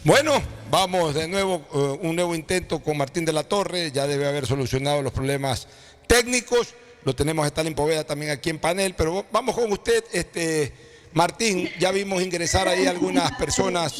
[0.04, 0.34] Bueno,
[0.70, 4.46] vamos de nuevo, eh, un nuevo intento con Martín de la Torre, ya debe haber
[4.46, 5.68] solucionado los problemas
[6.06, 10.72] técnicos, lo tenemos a Stalin Poveda también aquí en panel, pero vamos con usted, este,
[11.16, 13.94] Martín, ya vimos ingresar ahí algunas personas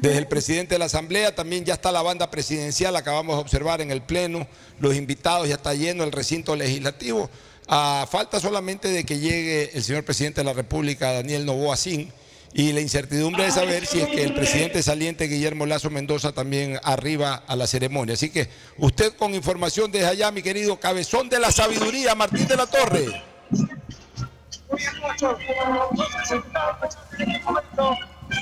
[0.00, 3.80] desde el presidente de la Asamblea, también ya está la banda presidencial, acabamos de observar
[3.80, 4.46] en el Pleno,
[4.78, 7.28] los invitados, ya está lleno el recinto legislativo,
[7.66, 12.12] falta solamente de que llegue el señor presidente de la República, Daniel Novoa Sin,
[12.54, 16.78] y la incertidumbre de saber si es que el presidente saliente Guillermo Lazo Mendoza también
[16.84, 18.14] arriba a la ceremonia.
[18.14, 22.56] Así que usted con información desde allá, mi querido cabezón de la sabiduría, Martín de
[22.56, 23.24] la Torre.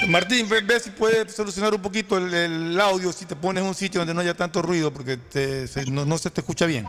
[0.08, 4.00] Martín, ve, si puedes solucionar un poquito el, audio, si te pones en un sitio
[4.00, 6.86] donde no haya tanto ruido, porque te- no, se te escucha bien.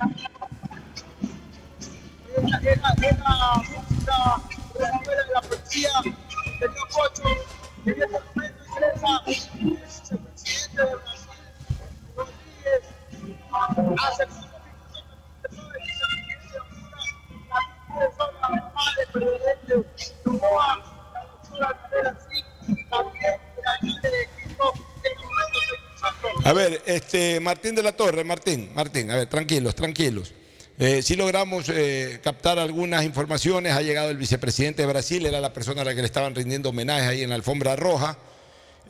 [13.97, 14.48] la
[26.45, 30.33] A ver, este, Martín de la Torre, Martín, Martín, a ver, tranquilos, tranquilos.
[30.77, 35.51] Eh, sí logramos eh, captar algunas informaciones, ha llegado el vicepresidente de Brasil, era la
[35.51, 38.17] persona a la que le estaban rindiendo homenaje ahí en la alfombra roja.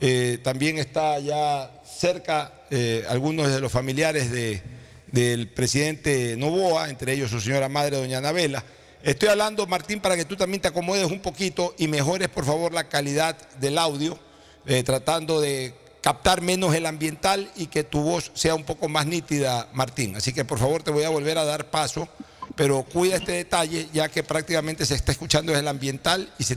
[0.00, 4.62] Eh, también está ya cerca eh, algunos de los familiares de-
[5.08, 8.64] del presidente Novoa, entre ellos su señora madre, doña Anabela.
[9.02, 12.74] Estoy hablando, Martín, para que tú también te acomodes un poquito y mejores, por favor,
[12.74, 14.18] la calidad del audio,
[14.66, 19.06] eh, tratando de captar menos el ambiental y que tu voz sea un poco más
[19.06, 20.16] nítida, Martín.
[20.16, 22.08] Así que, por favor, te voy a volver a dar paso,
[22.56, 26.56] pero cuida este detalle, ya que prácticamente se está escuchando el ambiental y se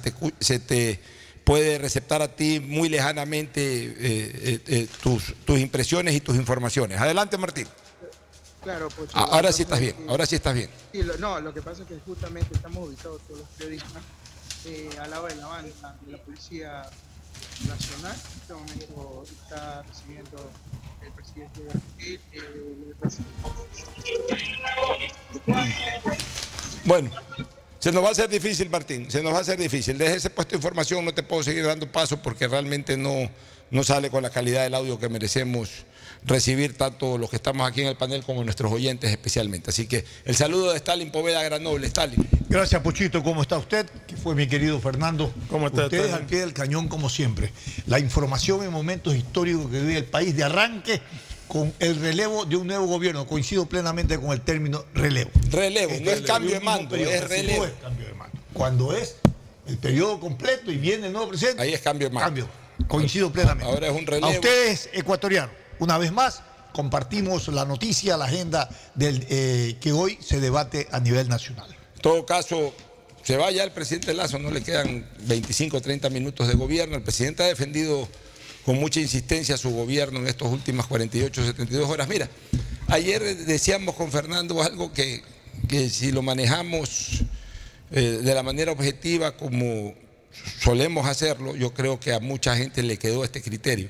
[0.60, 1.00] te,
[1.46, 7.00] puede receptar a ti muy lejanamente eh, eh, tus impresiones y tus informaciones.
[7.00, 7.68] Adelante, Martín.
[8.64, 9.12] Claro, Pocho.
[9.14, 10.70] Ah, ahora sí estás bien, ahora sí estás bien.
[10.92, 13.92] Sí, lo- no, lo que pasa es que justamente estamos ubicados todos los periodistas
[14.66, 16.84] eh, al lado de la banda de la Policía
[17.68, 18.16] Nacional.
[18.16, 20.50] En este momento está recibiendo
[21.02, 23.34] el presidente de Brasil, eh, presidente-
[26.86, 27.10] Bueno,
[27.80, 29.98] Se nos va a hacer difícil, Martín, se nos va a hacer difícil.
[29.98, 33.30] Desde ese puesto de información no te puedo seguir dando paso porque realmente no,
[33.72, 35.70] no sale con la calidad del audio que merecemos
[36.26, 39.70] recibir tanto los que estamos aquí en el panel como nuestros oyentes especialmente.
[39.70, 41.88] Así que el saludo de Stalin Poveda Granoble.
[41.88, 42.28] Stalin.
[42.50, 43.24] Gracias, Pochito.
[43.24, 43.90] ¿Cómo está usted?
[44.08, 45.34] Que fue mi querido Fernando.
[45.50, 46.24] ¿Cómo está, Ustedes Stalin?
[46.24, 47.52] al pie del cañón, como siempre.
[47.88, 51.02] La información en momentos históricos que vive el país de arranque
[51.48, 53.28] con el relevo de un nuevo gobierno.
[53.28, 55.32] Coincido plenamente con el término relevo.
[55.52, 56.28] Relevo, no es relevo.
[56.28, 57.58] cambio de mando, periodo, es relevo.
[57.58, 58.40] No es cambio de mando.
[58.54, 59.16] Cuando es
[59.68, 61.62] el periodo completo y viene el nuevo presidente.
[61.62, 62.26] Ahí es cambio de mando.
[62.26, 62.64] Cambio.
[62.88, 63.72] Coincido plenamente.
[63.72, 64.28] Ahora es un relevo.
[64.28, 66.42] A ustedes, ecuatorianos, una vez más,
[66.72, 71.70] compartimos la noticia, la agenda del, eh, que hoy se debate a nivel nacional.
[71.96, 72.74] En todo caso,
[73.24, 76.96] se va ya el presidente Lazo, no le quedan 25 o 30 minutos de gobierno.
[76.96, 78.08] El presidente ha defendido
[78.66, 82.08] con mucha insistencia su gobierno en estas últimas 48 o 72 horas.
[82.08, 82.30] Mira,
[82.88, 85.22] ayer decíamos con Fernando algo que,
[85.68, 87.24] que si lo manejamos
[87.92, 89.94] eh, de la manera objetiva como
[90.62, 93.90] solemos hacerlo, yo creo que a mucha gente le quedó este criterio.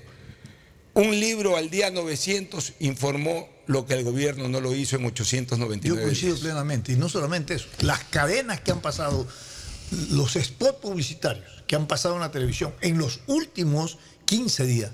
[0.96, 5.88] Un libro al día 900 informó lo que el gobierno no lo hizo en 899
[5.88, 6.06] Yo días.
[6.06, 6.92] coincido plenamente.
[6.92, 9.28] Y no solamente eso, las cadenas que han pasado,
[10.12, 14.92] los spots publicitarios que han pasado en la televisión en los últimos 15 días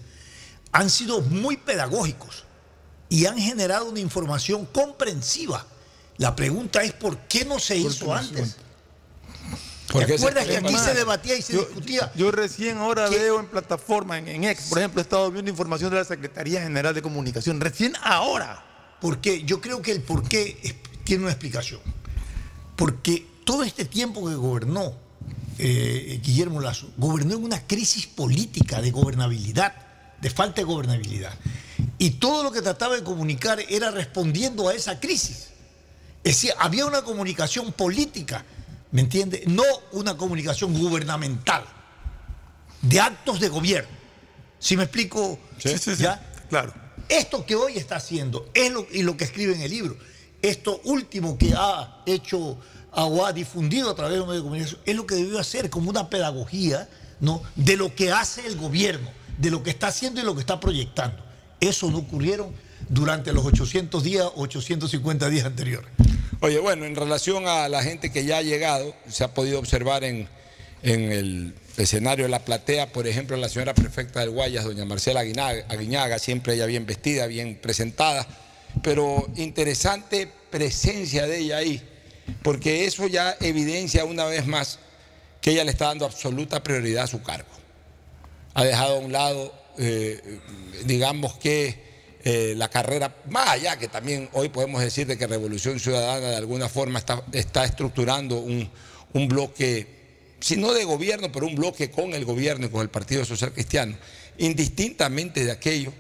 [0.71, 2.45] han sido muy pedagógicos
[3.09, 5.65] y han generado una información comprensiva.
[6.17, 8.57] La pregunta es por qué no se hizo antes.
[9.91, 12.12] ¿Te acuerdas que aquí Más, se debatía y se yo- discutía?
[12.15, 15.89] Yo recién ahora veo en plataforma, en, en X, por ejemplo, he estado viendo información
[15.89, 17.60] de la Secretaría General de Comunicación.
[17.60, 18.65] Recién ahora.
[19.02, 21.80] Porque yo creo que el por qué es- tiene una explicación.
[22.75, 24.93] Porque todo este tiempo que gobernó
[25.58, 29.73] eh, Guillermo Lazo, gobernó en una crisis política de gobernabilidad,
[30.21, 31.34] de falta de gobernabilidad.
[31.97, 35.47] Y todo lo que trataba de comunicar era respondiendo a esa crisis.
[36.23, 38.45] Es decir, había una comunicación política,
[38.91, 39.43] ¿me entiende?
[39.47, 41.63] No una comunicación gubernamental,
[42.82, 43.89] de actos de gobierno.
[44.60, 45.39] ¿Sí me explico?
[45.99, 46.32] ¿Ya?
[46.49, 46.73] Claro.
[47.08, 49.97] Esto que hoy está haciendo es lo, y lo que escribe en el libro.
[50.41, 52.58] Esto último que ha hecho
[52.91, 55.69] o ha difundido a través de un medio de comunicación es lo que debió hacer
[55.69, 57.41] como una pedagogía ¿no?
[57.56, 60.60] de lo que hace el gobierno, de lo que está haciendo y lo que está
[60.60, 61.23] proyectando.
[61.60, 62.54] Eso no ocurrieron
[62.88, 65.89] durante los 800 días, 850 días anteriores.
[66.41, 70.06] Oye, bueno, en relación a la gente que ya ha llegado, se ha podido observar
[70.06, 70.30] en,
[70.84, 76.17] el escenario de la platea, por ejemplo, la señora prefecta del Guayas, doña Marcela Aguinaga,
[76.17, 78.25] siempre ella bien vestida, bien presentada,
[78.82, 81.82] pero interesante presencia de ella ahí,
[82.41, 84.80] porque eso ya evidencia una vez más
[85.41, 87.49] que ella le está dando absoluta prioridad a su cargo.
[88.54, 90.39] Ha dejado a un lado, eh,
[90.86, 91.88] digamos que
[92.23, 96.36] eh, la carrera, más allá que también hoy podemos decir de que Revolución Ciudadana de
[96.36, 98.69] alguna forma está, está estructurando un,
[99.13, 99.88] un bloque,
[100.41, 103.53] si no de gobierno, pero un bloque con el gobierno y con el Partido Social
[103.53, 103.95] Cristiano,
[104.38, 105.93] indistintamente de aquello.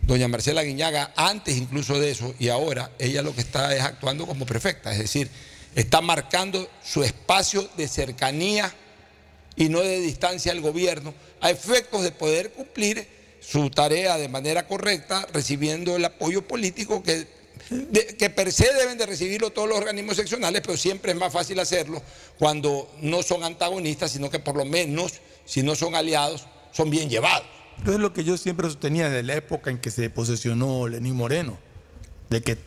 [0.00, 4.26] Doña Marcela Guiñaga, antes incluso de eso y ahora, ella lo que está es actuando
[4.26, 5.28] como prefecta, es decir,
[5.74, 8.72] está marcando su espacio de cercanía
[9.56, 13.15] y no de distancia al gobierno, a efectos de poder cumplir
[13.46, 17.28] su tarea de manera correcta, recibiendo el apoyo político que,
[18.18, 21.60] que per se deben de recibirlo todos los organismos seccionales, pero siempre es más fácil
[21.60, 22.02] hacerlo
[22.38, 27.08] cuando no son antagonistas, sino que por lo menos, si no son aliados, son bien
[27.08, 27.46] llevados.
[27.82, 31.14] Eso es lo que yo siempre sostenía desde la época en que se posesionó Lenín
[31.14, 31.56] Moreno,
[32.30, 32.58] de que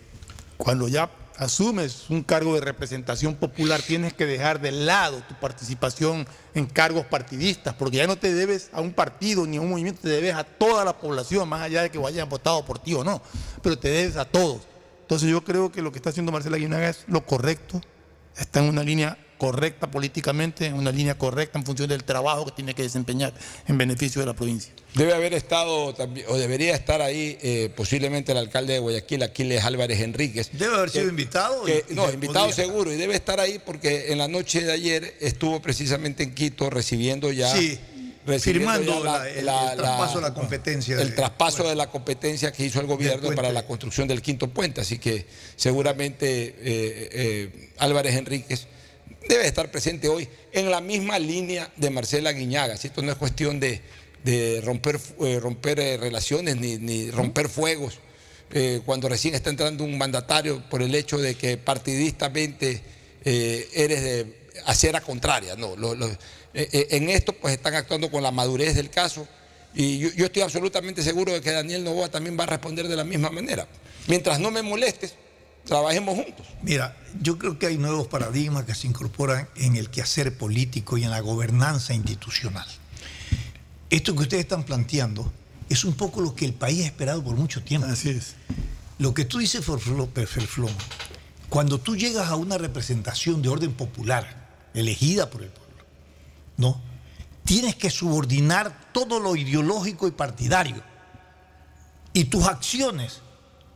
[0.56, 6.28] cuando ya asumes un cargo de representación popular tienes que dejar de lado tu participación
[6.54, 10.02] en cargos partidistas, porque ya no te debes a un partido ni a un movimiento,
[10.02, 13.06] te debes a toda la población, más allá de que hayan votado por ti o
[13.06, 13.22] no,
[13.64, 14.64] pero te debes a todos.
[15.02, 17.82] Entonces yo creo que lo que está haciendo Marcela Guinaga es lo correcto,
[18.38, 22.52] está en una línea correcta políticamente, en una línea correcta en función del trabajo que
[22.52, 23.34] tiene que desempeñar
[23.68, 24.72] en beneficio de la provincia.
[24.94, 29.64] Debe haber estado también, o debería estar ahí eh, posiblemente el alcalde de Guayaquil, Aquiles
[29.64, 30.50] Álvarez Enríquez.
[30.52, 31.64] Debe haber sido Que- invitado.
[31.64, 34.62] que- y- y no, invitado podría seguro, y debe estar ahí porque en la noche
[34.62, 37.56] de ayer estuvo precisamente en Quito recibiendo ya.
[37.56, 37.80] Sí,
[38.42, 42.66] firmando la- el- el traspaso de la competencia El de- traspaso de la competencia que
[42.66, 44.82] hizo el gobierno para la construcción del quinto puente.
[44.82, 45.26] Así que
[45.56, 48.68] seguramente eh, eh, Álvarez Enríquez
[49.30, 52.74] debe estar presente hoy en la misma línea de Marcela Guiñaga.
[52.74, 53.80] Esto no es cuestión de,
[54.24, 58.00] de romper, eh, romper eh, relaciones ni, ni romper fuegos.
[58.52, 62.82] eh, cuando recién está entrando un mandatario por el hecho de que partidistamente
[63.24, 65.56] eres de acera contraria.
[65.56, 66.10] No, lo- lo-
[66.54, 69.28] en esto pues están actuando con la madurez del caso
[69.76, 72.96] y yo, yo estoy absolutamente seguro de que Daniel Novoa también va a responder de
[72.96, 73.68] la misma manera.
[74.08, 75.14] Mientras no me molestes,
[75.70, 76.46] trabajemos juntos.
[76.64, 81.04] Mira, yo creo que hay nuevos paradigmas que se incorporan en el quehacer político y
[81.04, 82.68] en la gobernanza institucional.
[83.90, 85.32] Esto que ustedes están planteando
[85.70, 87.88] es un poco lo que el país ha esperado por mucho tiempo.
[87.88, 88.36] Así es.
[88.98, 90.74] Lo que tú dices, Ferflón,
[91.48, 95.86] cuando tú llegas a una representación de orden popular, elegida por el pueblo,
[96.58, 96.82] ¿no?
[97.46, 100.84] Tienes que subordinar todo lo ideológico y partidario.
[102.14, 103.22] Y tus acciones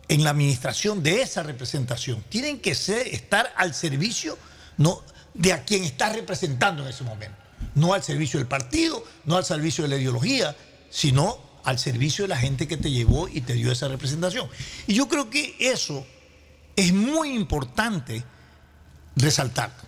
[0.08, 4.38] en la administración de esa representación tienen que ser, estar al servicio
[4.78, 5.02] ¿no?
[5.34, 7.38] de a quien estás representando en ese momento.
[7.76, 10.56] No al servicio del partido, no al servicio de la ideología,
[10.90, 14.50] sino al servicio de la gente que te llevó y te dio esa representación.
[14.86, 16.06] Y yo creo que eso
[16.76, 18.24] es muy importante
[19.16, 19.82] resaltarlo,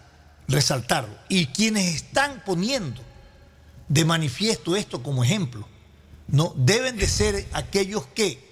[0.47, 1.16] resaltarlo.
[1.30, 3.01] Y quienes están poniendo
[3.88, 5.68] de manifiesto esto como ejemplo,
[6.28, 8.45] no deben de ser aquellos que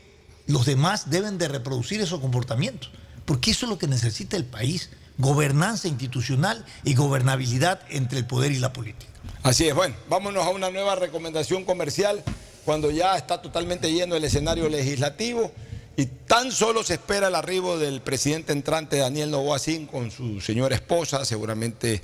[0.47, 2.91] los demás deben de reproducir esos comportamientos,
[3.25, 8.51] porque eso es lo que necesita el país, gobernanza institucional y gobernabilidad entre el poder
[8.51, 9.11] y la política.
[9.43, 12.23] Así es, bueno, vámonos a una nueva recomendación comercial
[12.65, 15.51] cuando ya está totalmente lleno el escenario legislativo
[15.95, 19.59] y tan solo se espera el arribo del presidente entrante Daniel Novoa
[19.91, 22.01] con su señora esposa, seguramente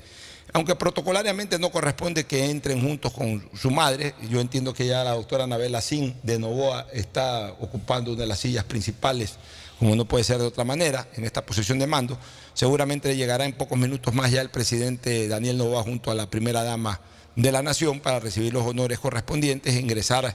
[0.52, 5.12] aunque protocolariamente no corresponde que entren juntos con su madre, yo entiendo que ya la
[5.12, 9.34] doctora Anabel Sin de Novoa está ocupando una de las sillas principales,
[9.78, 12.18] como no puede ser de otra manera, en esta posición de mando.
[12.54, 16.64] Seguramente llegará en pocos minutos más ya el presidente Daniel Novoa junto a la primera
[16.64, 17.00] dama
[17.36, 20.34] de la Nación para recibir los honores correspondientes ingresar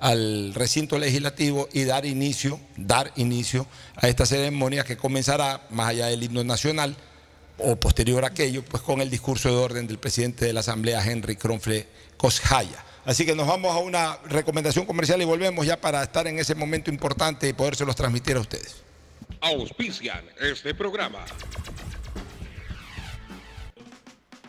[0.00, 6.06] al recinto legislativo y dar inicio, dar inicio a esta ceremonia que comenzará más allá
[6.06, 6.94] del himno nacional
[7.58, 11.04] o posterior a aquello, pues con el discurso de orden del presidente de la Asamblea,
[11.04, 11.86] Henry Kronfle
[12.16, 12.84] Koshaya.
[13.04, 16.54] Así que nos vamos a una recomendación comercial y volvemos ya para estar en ese
[16.54, 18.82] momento importante y podérselos transmitir a ustedes.
[19.40, 21.24] Auspician este programa.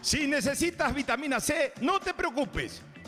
[0.02, 2.82] Si necesitas vitamina C, no te preocupes.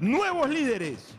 [0.00, 1.14] nuevos líderes.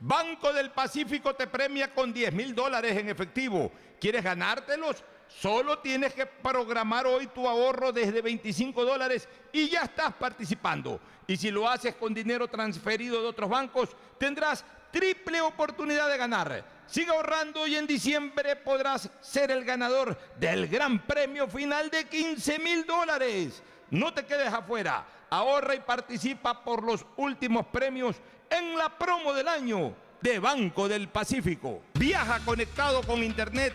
[0.00, 3.72] Banco del Pacífico te premia con 10 mil dólares en efectivo.
[4.00, 5.02] ¿Quieres ganártelos?
[5.28, 11.00] Solo tienes que programar hoy tu ahorro desde 25 dólares y ya estás participando.
[11.26, 16.64] Y si lo haces con dinero transferido de otros bancos, tendrás triple oportunidad de ganar.
[16.86, 22.58] Sigue ahorrando y en diciembre podrás ser el ganador del gran premio final de 15
[22.58, 23.62] mil dólares.
[23.90, 25.04] No te quedes afuera.
[25.30, 28.16] Ahorra y participa por los últimos premios
[28.48, 31.82] en la promo del año de Banco del Pacífico.
[31.94, 33.74] Viaja conectado con Internet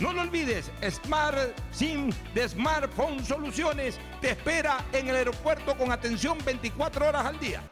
[0.00, 1.38] No lo olvides, Smart
[1.72, 7.62] SIM de Smartphone Soluciones te espera en el aeropuerto con atención 24 horas al día.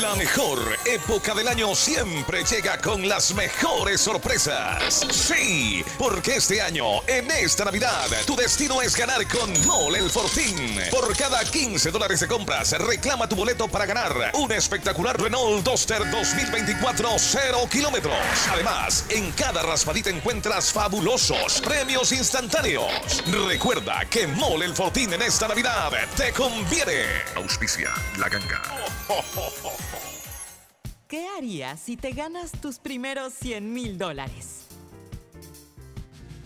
[0.00, 5.06] La mejor época del año siempre llega con las mejores sorpresas.
[5.12, 10.80] Sí, porque este año, en esta Navidad, tu destino es ganar con Mole el Fortín.
[10.90, 15.98] Por cada 15 dólares de compras, reclama tu boleto para ganar un espectacular Renault Duster
[16.10, 18.16] 2024 0 kilómetros.
[18.50, 23.22] Además, en cada raspadita encuentras fabulosos premios instantáneos.
[23.46, 27.04] Recuerda que Mole el Fortín en esta Navidad te conviene.
[27.36, 28.62] Auspicia la ganga.
[31.08, 34.66] ¿Qué harías si te ganas tus primeros 100 mil dólares?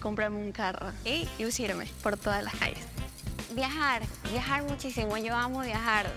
[0.00, 2.84] Comprarme un carro y lucirme por todas las calles.
[3.54, 5.16] Viajar, viajar muchísimo.
[5.16, 6.12] Yo amo viajar.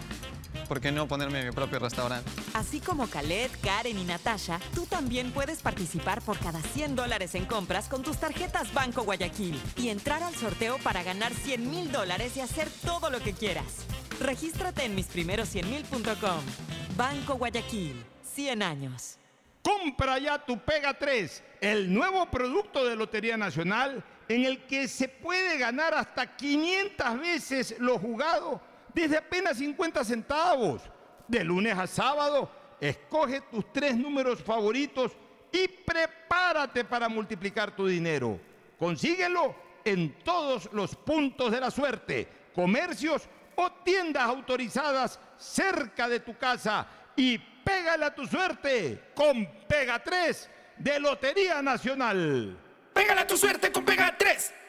[0.68, 2.30] ¿Por qué no ponerme mi propio restaurante?
[2.54, 7.46] Así como Khaled, Karen y Natasha, tú también puedes participar por cada 100 dólares en
[7.46, 12.36] compras con tus tarjetas Banco Guayaquil y entrar al sorteo para ganar 100 mil dólares
[12.38, 13.86] y hacer todo lo que quieras.
[14.20, 16.42] Regístrate en misprimeros100mil.com.
[16.98, 18.04] Banco Guayaquil,
[18.34, 19.18] 100 años.
[19.62, 25.08] Compra ya tu Pega 3, el nuevo producto de Lotería Nacional en el que se
[25.08, 28.62] puede ganar hasta 500 veces lo jugado
[28.96, 30.82] desde apenas 50 centavos.
[31.28, 35.12] De lunes a sábado, escoge tus tres números favoritos
[35.52, 38.40] y prepárate para multiplicar tu dinero.
[38.80, 46.38] Consíguelo en todos los puntos de la suerte, comercios o tiendas autorizadas cerca de tu
[46.38, 52.58] casa y pégale a tu suerte con Pega 3 de Lotería Nacional.
[52.94, 54.54] Pégale a tu suerte con Pega 3.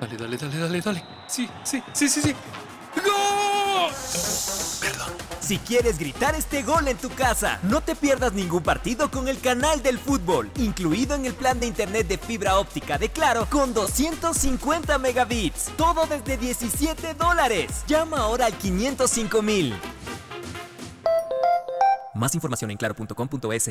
[0.00, 1.04] Dale, dale, dale, dale, dale.
[1.26, 2.34] Sí, sí, sí, sí, sí.
[3.04, 3.92] ¡Gol!
[4.80, 5.12] Perdón.
[5.40, 9.38] Si quieres gritar este gol en tu casa, no te pierdas ningún partido con el
[9.40, 13.74] canal del fútbol, incluido en el plan de internet de fibra óptica de Claro con
[13.74, 15.70] 250 megabits.
[15.76, 17.84] Todo desde 17 dólares.
[17.86, 19.74] Llama ahora al 505 mil.
[22.14, 23.70] Más información en claro.com.es.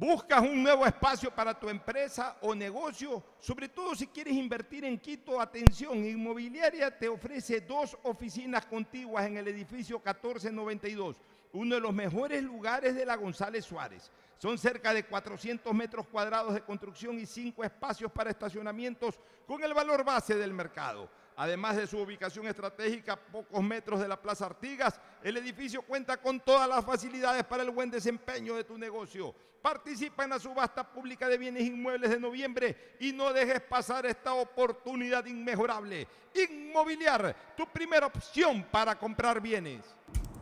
[0.00, 3.22] ¿Buscas un nuevo espacio para tu empresa o negocio?
[3.38, 9.36] Sobre todo si quieres invertir en Quito, atención, Inmobiliaria te ofrece dos oficinas contiguas en
[9.36, 11.20] el edificio 1492,
[11.52, 14.10] uno de los mejores lugares de la González Suárez.
[14.38, 19.74] Son cerca de 400 metros cuadrados de construcción y cinco espacios para estacionamientos con el
[19.74, 21.10] valor base del mercado.
[21.36, 26.40] Además de su ubicación estratégica pocos metros de la Plaza Artigas, el edificio cuenta con
[26.40, 29.34] todas las facilidades para el buen desempeño de tu negocio.
[29.62, 34.32] Participa en la subasta pública de bienes inmuebles de noviembre y no dejes pasar esta
[34.32, 36.08] oportunidad inmejorable.
[36.34, 39.82] Inmobiliar, tu primera opción para comprar bienes.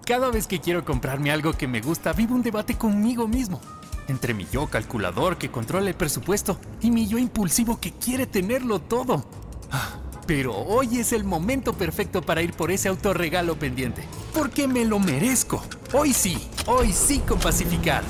[0.06, 3.60] Cada vez que quiero comprarme algo que me gusta, vivo un debate conmigo mismo.
[4.06, 8.80] Entre mi yo calculador que controla el presupuesto y mi yo impulsivo que quiere tenerlo
[8.80, 9.26] todo.
[9.70, 14.04] Ah, Pero hoy es el momento perfecto para ir por ese autorregalo pendiente.
[14.32, 15.62] Porque me lo merezco.
[15.92, 18.04] Hoy sí, hoy sí con Pacificard.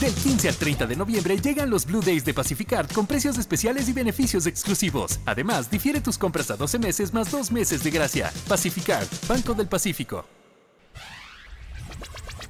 [0.00, 3.88] Del 15 al 30 de noviembre llegan los Blue Days de Pacificard con precios especiales
[3.88, 5.20] y beneficios exclusivos.
[5.24, 8.32] Además, difiere tus compras a 12 meses más 2 meses de gracia.
[8.48, 10.26] Pacificard, Banco del Pacífico.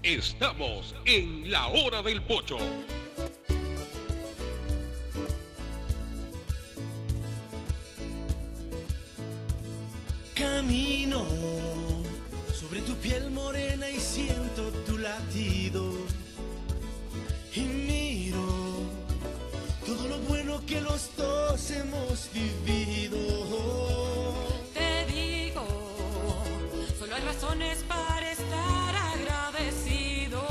[0.03, 2.59] Estamos en la hora del pocho.
[10.35, 11.25] Camino
[12.53, 15.34] sobre tu piel morena y siento tu latido.
[20.65, 23.19] Lo que los dos hemos vivido.
[24.73, 25.65] Te digo,
[26.99, 30.43] solo hay razones para estar agradecido.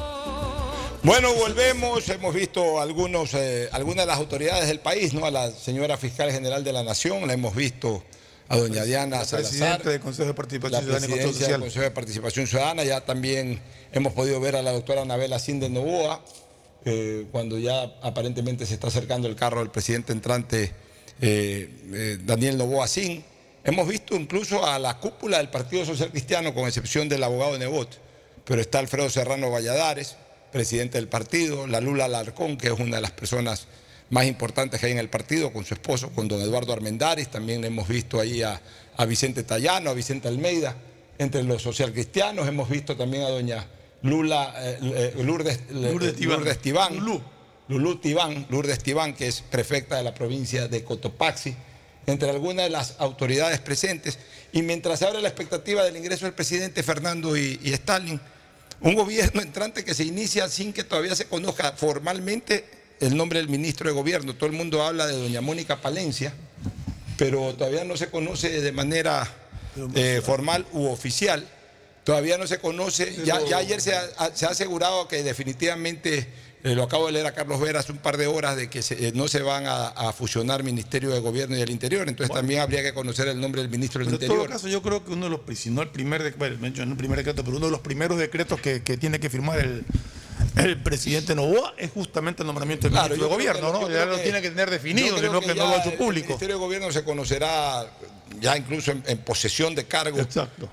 [1.04, 2.08] Bueno, volvemos.
[2.10, 5.26] Hemos visto algunos, eh, algunas de las autoridades del país, ¿no?
[5.26, 8.04] A la señora fiscal general de la Nación, la hemos visto
[8.50, 9.50] a doña Diana La Salazar.
[9.50, 11.62] presidenta del Consejo de Participación la Ciudadana y Control presidencia del Social.
[11.62, 12.84] Consejo de Participación Ciudadana.
[12.84, 13.62] Ya también
[13.92, 16.24] hemos podido ver a la doctora Anabela Cinde Novoa,
[16.86, 20.72] eh, cuando ya aparentemente se está acercando el carro del presidente entrante
[21.22, 23.24] eh, eh, Daniel Novoa Sin.
[23.64, 27.98] Hemos visto incluso a la cúpula del Partido Social Cristiano, con excepción del abogado Nebot,
[28.44, 30.18] pero está Alfredo Serrano Valladares,
[30.52, 33.68] presidente del partido, la Lula Alarcón, que es una de las personas
[34.10, 37.30] más importantes que hay en el partido, con su esposo, con don Eduardo Armendáriz.
[37.30, 38.62] También hemos visto ahí a,
[38.98, 40.76] a Vicente Tallano, a Vicente Almeida,
[41.18, 42.48] entre los socialcristianos.
[42.48, 43.66] Hemos visto también a doña
[44.04, 46.38] Lula, eh, eh, Lourdes, Lourdes Tibán.
[46.38, 47.24] Lourdes Tibán.
[47.70, 51.56] Lulú Tibán, Lourdes Tibán, que es prefecta de la provincia de Cotopaxi,
[52.06, 54.20] entre algunas de las autoridades presentes.
[54.52, 58.20] Y mientras se abre la expectativa del ingreso del presidente Fernando y, y Stalin,
[58.82, 62.66] un gobierno entrante que se inicia sin que todavía se conozca formalmente
[63.00, 64.36] el nombre del ministro de gobierno.
[64.36, 66.34] Todo el mundo habla de doña Mónica Palencia,
[67.18, 69.26] pero todavía no se conoce de manera
[69.96, 71.48] eh, formal u oficial.
[72.04, 73.16] Todavía no se conoce.
[73.26, 76.28] Ya, ya ayer se ha, se ha asegurado que definitivamente,
[76.64, 78.82] eh, lo acabo de leer a Carlos Vera hace un par de horas, de que
[78.82, 82.08] se- eh, no se van a, a fusionar Ministerio de Gobierno y del Interior.
[82.10, 84.46] Entonces también habría que conocer el nombre del ministro del Pero en Interior.
[84.48, 86.98] todo caso, yo creo que uno de los, si no el primer, bueno, no el
[86.98, 89.86] primer decreto, pero uno de los primeros decretos que, que tiene que firmar el,
[90.56, 93.90] el presidente Novoa es justamente el nombramiento del Claro, ministro de gobierno, que- ¿no?
[93.92, 95.98] Ya lo que- tiene que tener definido, sino que, no ya lo ha hecho el
[95.98, 96.28] público.
[96.28, 97.88] Ministerio de Gobierno se conocerá
[98.40, 100.18] ya incluso en, en posesión de cargo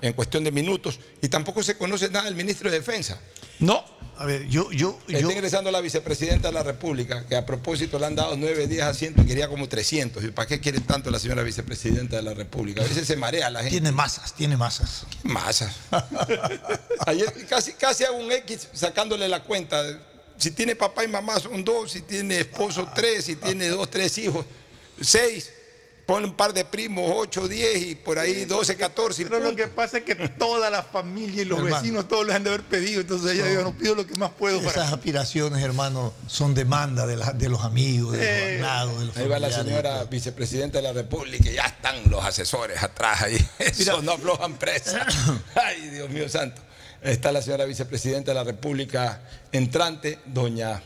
[0.02, 3.18] en cuestión de minutos y tampoco se conoce nada del ministro de Defensa.
[3.60, 3.84] No.
[4.18, 8.04] A ver, yo, yo, Está ingresando la vicepresidenta de la República, que a propósito le
[8.04, 10.22] han dado nueve, diez asientos y quería como 300.
[10.22, 12.82] ¿Y para qué quiere tanto la señora vicepresidenta de la República?
[12.82, 13.76] A veces se marea la gente.
[13.80, 15.06] Tiene masas, tiene masas.
[15.22, 15.74] ¿Qué masas?
[17.06, 19.82] Ayer casi, casi hago un X sacándole la cuenta.
[20.36, 24.18] Si tiene papá y mamá son dos, si tiene esposo tres, si tiene dos, tres
[24.18, 24.44] hijos,
[25.00, 25.50] seis.
[26.10, 29.22] Pone un par de primos, ocho, diez y por ahí 12, 14.
[29.22, 31.76] y Pero lo que pasa es que toda la familia y los Hermano.
[31.76, 34.32] vecinos todos les han de haber pedido, entonces ella dijo, no pido lo que más
[34.32, 34.88] puedo Esas para...
[34.88, 39.38] aspiraciones, hermano, son demanda de, la- de los amigos, de los de los Ahí va
[39.38, 43.38] la señora vicepresidenta de la República y ya están los asesores atrás ahí.
[43.60, 45.06] Eso no aflojan presa.
[45.54, 46.60] Ay, Dios mío santo.
[47.02, 50.82] Está la señora vicepresidenta de la República entrante, doña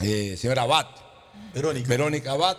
[0.00, 0.86] eh, señora Abad.
[1.54, 1.88] Verónica.
[1.88, 2.56] Verónica Abad,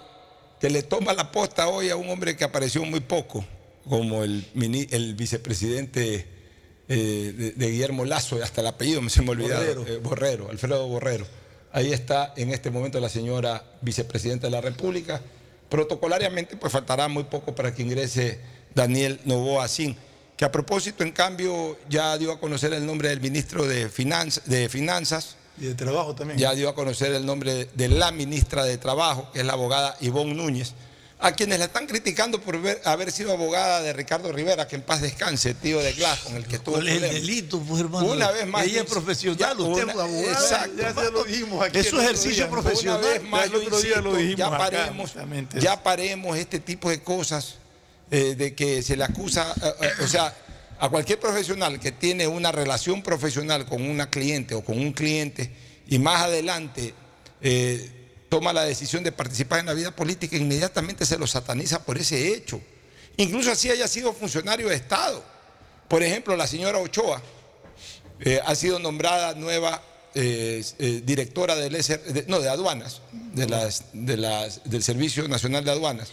[0.63, 3.43] que le toma la posta hoy a un hombre que apareció muy poco,
[3.83, 4.45] como el,
[4.91, 6.25] el vicepresidente
[6.87, 9.65] eh, de, de Guillermo Lazo, hasta el apellido me se me ha olvidado.
[9.81, 9.93] Borrero.
[9.93, 11.27] eh, Borrero, Alfredo Borrero.
[11.73, 15.21] Ahí está en este momento la señora vicepresidenta de la República.
[15.67, 18.39] Protocolariamente, pues faltará muy poco para que ingrese
[18.73, 19.97] Daniel Novoa Sin,
[20.37, 24.41] que a propósito, en cambio, ya dio a conocer el nombre del ministro de, Finanz-
[24.45, 25.35] de Finanzas.
[25.59, 26.39] Y de trabajo también.
[26.39, 29.95] Ya dio a conocer el nombre de la ministra de Trabajo, que es la abogada
[30.01, 30.73] Ivonne Núñez,
[31.19, 34.81] a quienes la están criticando por ver- haber sido abogada de Ricardo Rivera, que en
[34.81, 38.11] paz descanse, tío de Glass, con el que tuvo ¿Cuál es el delito, pues, hermano?
[38.11, 38.65] Una vez más.
[38.65, 40.31] Ella es profesional, usted es abogado.
[40.31, 40.81] Exacto.
[40.81, 41.77] Ya se lo dijimos aquí.
[41.79, 42.49] Es su ejercicio día.
[42.49, 42.99] profesional.
[42.99, 45.13] Una vez más, el yo otro día lo dijimos ya paremos,
[45.59, 47.55] ya paremos este tipo de cosas
[48.11, 50.35] eh, de que se le acusa, eh, eh, o sea,
[50.79, 55.51] a cualquier profesional que tiene una relación profesional con una cliente o con un cliente
[55.87, 56.93] y más adelante
[57.41, 57.89] eh,
[58.29, 62.33] toma la decisión de participar en la vida política, inmediatamente se lo sataniza por ese
[62.33, 62.59] hecho.
[63.17, 65.23] Incluso así haya sido funcionario de Estado.
[65.87, 67.21] Por ejemplo, la señora Ochoa
[68.19, 69.83] eh, ha sido nombrada nueva
[70.15, 70.63] eh,
[71.05, 73.01] directora del SR de- no, de aduanas,
[73.93, 76.09] del Servicio Nacional de Aduanas.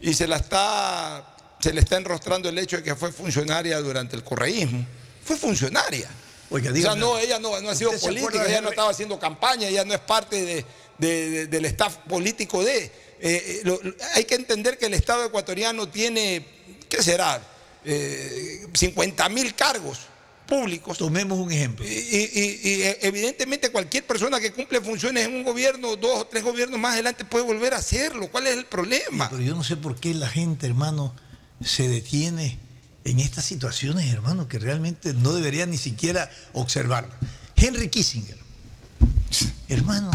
[0.00, 1.35] Y se la está,
[1.66, 4.86] se le está enrostrando el hecho de que fue funcionaria durante el correísmo.
[5.24, 6.08] Fue funcionaria.
[6.48, 8.90] Oiga, o sea, no, ella no, no ha sido ¿usted se política, ella no estaba
[8.90, 10.64] haciendo campaña, ella no es parte de-
[10.98, 12.84] de- de- del staff político de.
[12.84, 12.90] eh,
[13.20, 13.80] eh, lo-
[14.14, 16.46] hay que entender que el Estado ecuatoriano tiene,
[16.88, 17.42] ¿qué será?
[18.74, 19.98] 50 mil cargos
[20.46, 20.98] públicos.
[20.98, 21.84] Tomemos un ejemplo.
[21.84, 26.26] Y, y- y, eh, evidentemente cualquier persona que cumple funciones en un gobierno, dos o
[26.26, 28.28] tres gobiernos más adelante puede volver a hacerlo.
[28.30, 29.28] ¿Cuál es el problema?
[29.30, 31.14] Pero yo no sé por qué la gente, hermano,
[31.62, 32.58] se detiene
[33.04, 37.14] en estas situaciones, hermano, que realmente no debería ni siquiera observarla.
[37.54, 38.36] Henry Kissinger,
[39.68, 40.10] hermano,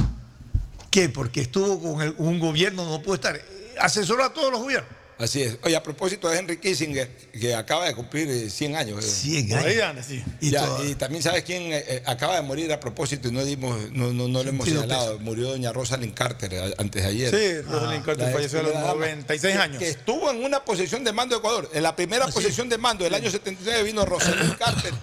[0.90, 1.10] ¿qué?
[1.10, 3.42] Porque estuvo con un gobierno, no puede estar.
[3.80, 5.01] Asesoró a todos los gobiernos.
[5.22, 5.58] Así es.
[5.64, 9.06] Oye, a propósito de Henry Kissinger, que acaba de cumplir eh, 100 años.
[9.06, 9.08] eh.
[9.08, 9.84] 100 Por ahí años.
[9.84, 10.24] anda, sí.
[10.42, 13.32] Y Ya, toda- y también sabes quién eh, eh, acaba de morir a propósito y
[13.32, 15.20] no dimos, no, no, no lo hemos señalado.
[15.20, 17.30] Murió doña Rosalind Carter a- antes de ayer.
[17.30, 19.78] Sí, Rosalind Carter La falleció a los ex primera dama, 96 años.
[19.78, 21.70] Que estuvo en una posición de mando de Ecuador.
[21.74, 22.34] En la primera Ah, sí.
[22.34, 24.94] posición de mando del año 79 vino Rosalind Carter,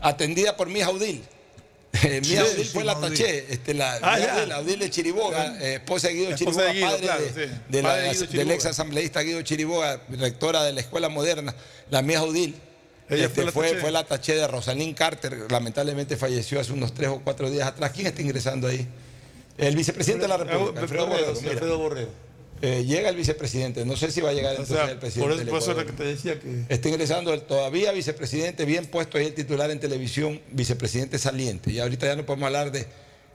[0.00, 1.22] atendida por mi Jaudil.
[1.92, 4.18] Eh, Odil sí, fue la taché, este, la, Ah,
[4.62, 7.52] de Chiriboga, eh, esposa de Guido Esposa de Chiriboga, Guido, padre claro, de- sí.
[7.68, 11.54] de la- Padre de Guido del ex asambleísta Guido Chiriboga, rectora de la Escuela Moderna,
[11.90, 12.22] la Mía.
[13.10, 17.08] Ella este, fue la fue, la taché de Rosalind Carter, lamentablemente falleció hace unos tres
[17.08, 17.90] o cuatro días atrás.
[17.94, 18.86] ¿Quién está ingresando ahí?
[19.56, 21.14] El vicepresidente de la República, Alfredo.
[21.50, 22.27] Alfredo Borrero.
[22.60, 25.00] Eh, llega el vicepresidente, no sé si va a llegar O entonces sea, el por
[25.00, 25.30] presidente.
[25.34, 25.90] eso, del por eso Ecuador.
[25.90, 26.64] que te decía que.
[26.68, 31.70] Está ingresando el todavía vicepresidente, bien puesto ahí el titular en televisión, vicepresidente saliente.
[31.70, 32.86] Y ahorita ya no podemos hablar de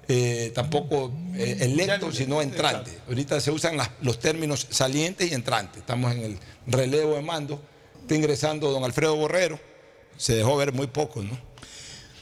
[0.10, 2.92] eh, tampoco eh, electo, sino entrante.
[3.08, 5.80] Ahorita se usan las- los términos saliente y entrante.
[5.80, 7.62] Estamos en el relevo de mando.
[8.02, 9.58] Está ingresando don Alfredo Borrero.
[10.18, 11.38] Se dejó ver muy poco, ¿no?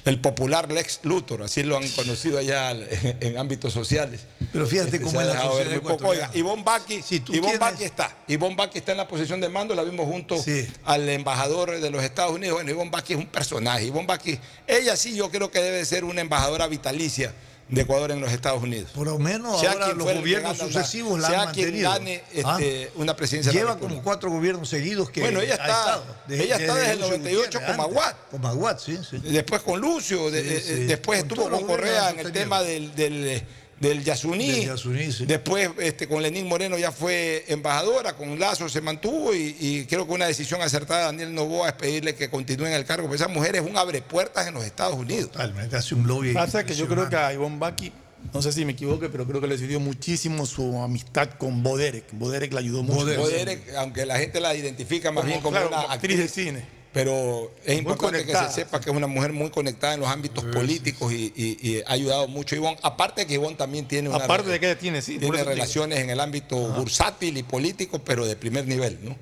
[0.03, 4.21] El popular Lex Luthor, así lo han conocido allá en, ámbitos sociales.
[4.51, 6.07] Pero fíjate Este, cómo es la sociedad poco.
[6.07, 6.31] Oiga.
[6.33, 8.17] Ivonne Baki, Si tú Ivonne tienes- Baki está.
[8.27, 10.67] Ivonne Baki está en la posición de mando, la vimos junto Sí.
[10.85, 12.55] al embajador de los Estados Unidos.
[12.55, 13.85] Bueno, Ivonne Baki es un personaje.
[13.85, 17.33] Ivonne Baki, ella sí yo creo que debe ser una embajadora vitalicia
[17.71, 18.91] de Ecuador en los Estados Unidos.
[18.93, 21.89] Por lo menos Sea ahora los el gobiernos sucesivos la sea han quien mantenido.
[21.91, 22.57] gane Ah.
[22.59, 26.03] este, una presidencia Lleva como cuatro gobiernos seguidos que Bueno, ella está- estado.
[26.29, 27.79] ella está desde el Lucio 98 Gutiérrez, con.
[27.85, 28.15] Aguad.
[28.29, 29.17] Con Aguad, sí, sí.
[29.19, 30.73] Después con Lucio, de- Sí, eh, sí.
[30.85, 33.43] después Con estuvo con Correa en el tema del, del,
[33.81, 34.51] del Yasuní.
[34.51, 35.25] Del Yasuní, sí.
[35.25, 40.05] Después este, con Lenín Moreno ya fue embajadora, con Lazo se mantuvo y, y creo
[40.05, 43.21] que una decisión acertada de Daniel Novoa es pedirle que continúe en el cargo, porque
[43.21, 45.31] esa mujer es un abrepuertas en los Estados Unidos.
[45.31, 46.31] Totalmente, hace un lobby.
[46.31, 47.91] Pasa que yo creo que a Ivonne Baki,
[48.31, 52.05] no sé si me equivoque, pero creo que le sirvió muchísimo su amistad con Boderek.
[52.11, 53.03] Boderek le ayudó mucho.
[53.17, 53.73] Boderek.
[53.77, 56.80] Aunque la gente la identifica más Como, bien como claro, una actriz de cine.
[56.93, 60.43] Pero es importante que se sepa que es una mujer muy conectada en los ámbitos
[60.45, 62.77] políticos y, y- y ha ayudado mucho a Ivonne.
[62.81, 65.17] Aparte que Ivonne también tiene una Aparte de que ella tiene, sí.
[65.17, 69.15] tiene relaciones en el ámbito bursátil y político, pero de primer nivel, ¿no?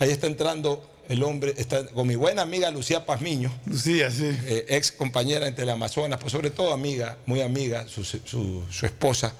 [0.00, 4.24] Ahí está entrando el hombre, está con mi buena amiga Lucía Pazmiño, Lucía, sí.
[4.46, 9.32] eh, ex compañera en Teleamazonas, pues sobre todo amiga, muy amiga, su, su- su esposa,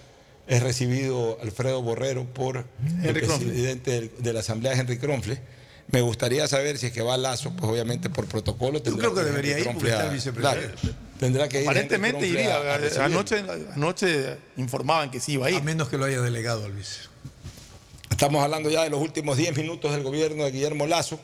[0.47, 2.64] es recibido Alfredo Borrero por el
[3.09, 5.41] Henry presidente de la Asamblea, Henry Kronfle.
[5.93, 8.80] Me gustaría saber si es que va Lazo, pues obviamente por protocolo.
[8.82, 10.74] tendrá creo que ir debería ir porque está el vicepresidente.
[10.80, 12.57] claro, tendrá que ir Aparentemente iría.
[12.57, 13.05] a- a recibirlo.
[13.05, 15.59] anoche, anoche informaban que sí iba a ir.
[15.59, 17.01] A menos que lo haya delegado al vice.
[18.11, 21.20] Estamos hablando ya de los últimos 10 minutos del gobierno de Guillermo Lazo.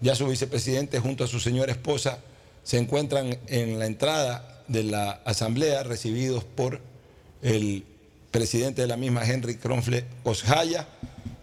[0.00, 2.18] Ya su vicepresidente junto a su señora esposa
[2.64, 6.80] se encuentran en la entrada de la asamblea recibidos por
[7.42, 7.84] el
[8.30, 10.86] presidente de la misma, Henry Kronfle Osjaya.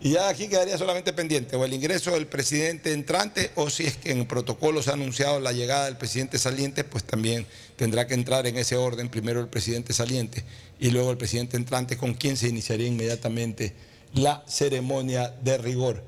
[0.01, 3.97] Y ya aquí quedaría solamente pendiente o el ingreso del presidente entrante o si es
[3.97, 8.05] que en el protocolo se ha anunciado la llegada del presidente saliente, pues también tendrá
[8.05, 10.43] que entrar en ese orden, primero el presidente saliente
[10.79, 13.73] y luego el presidente entrante con quien se iniciaría inmediatamente
[14.13, 16.03] la ceremonia de rigor.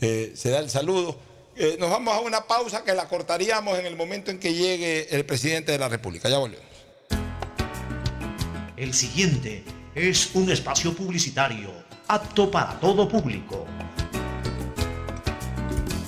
[0.00, 1.16] Eh, se da el saludo.
[1.56, 5.14] Eh, nos vamos a una pausa que la cortaríamos en el momento en que llegue
[5.14, 6.28] el presidente de la República.
[6.28, 6.66] Ya volvemos.
[8.76, 9.62] El siguiente
[9.96, 11.70] es un espacio publicitario
[12.06, 13.64] apto para todo público.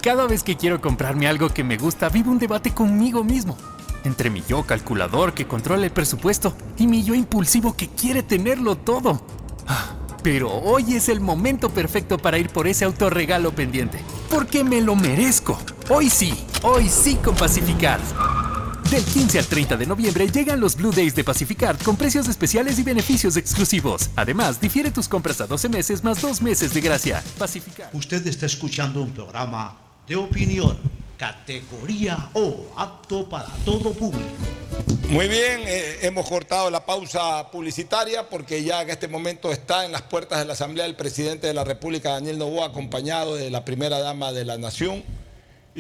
[0.03, 3.57] Cada vez que quiero comprarme algo que me gusta, vivo un debate conmigo mismo.
[4.05, 8.77] Entre mi yo calculador que controla el presupuesto y mi yo impulsivo que quiere tenerlo
[8.77, 9.23] todo.
[9.67, 14.01] Ah, Pero hoy es el momento perfecto para ir por ese autorregalo pendiente.
[14.29, 15.59] Porque me lo merezco.
[15.89, 18.01] Hoy sí, hoy sí con Pacificar.
[18.91, 22.79] Del 15 al 30 de noviembre llegan los Blue Days de Pacificard con precios especiales
[22.79, 24.09] y beneficios exclusivos.
[24.17, 27.23] Además, difiere tus compras a 12 meses más 2 meses de gracia.
[27.39, 27.95] Pacificard.
[27.95, 29.77] Usted está escuchando un programa
[30.07, 30.79] de opinión,
[31.19, 34.25] categoría O, apto para todo público.
[35.11, 39.93] Muy bien, eh, hemos cortado la pausa publicitaria porque ya en este momento está en
[39.93, 43.67] las puertas de la Asamblea el presidente de la República, Daniel Novoa, acompañado de la
[43.67, 45.05] primera dama de la Nación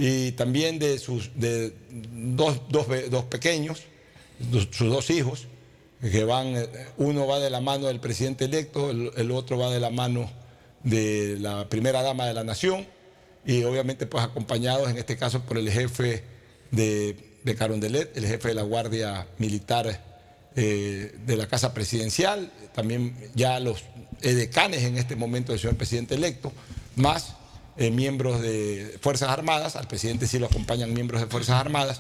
[0.01, 3.82] y también de sus de dos, dos dos pequeños,
[4.70, 5.49] sus dos hijos,
[6.01, 6.68] que van, eh,
[6.99, 10.30] uno va de la mano del presidente electo, el, otro va de la mano
[10.84, 12.86] de la primera dama de la Nación
[13.44, 16.22] y obviamente pues acompañados en este caso por el jefe
[16.70, 20.01] de, de Carondelet, el jefe de la Guardia Militar
[20.55, 23.82] eh, de la Casa Presidencial, también ya los
[24.22, 26.53] edecanes en este momento del señor presidente electo,
[26.94, 27.34] más
[27.79, 31.99] eh, miembros de Fuerzas Armadas, al presidente sí lo acompañan miembros de Fuerzas Armadas,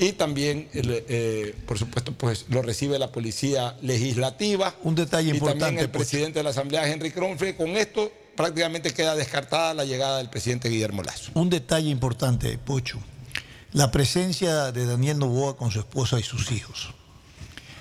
[0.00, 4.74] y también, eh, por supuesto, pues lo recibe la Policía Legislativa.
[4.82, 5.98] Un detalle y importante, también el Pocho.
[5.98, 7.54] presidente de la Asamblea, Henry Kronfle.
[7.54, 11.32] Con esto prácticamente queda descartada la llegada del presidente Guillermo Lazo.
[11.34, 12.98] Un detalle importante, Pocho.
[13.72, 16.94] La presencia de Daniel Novoa con su esposa y sus hijos.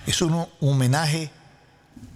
[0.06, 1.32] Es un homenaje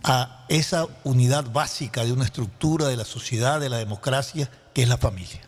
[0.03, 4.87] a esa unidad básica de una estructura de la sociedad, de la democracia, que es
[4.89, 5.41] la familia.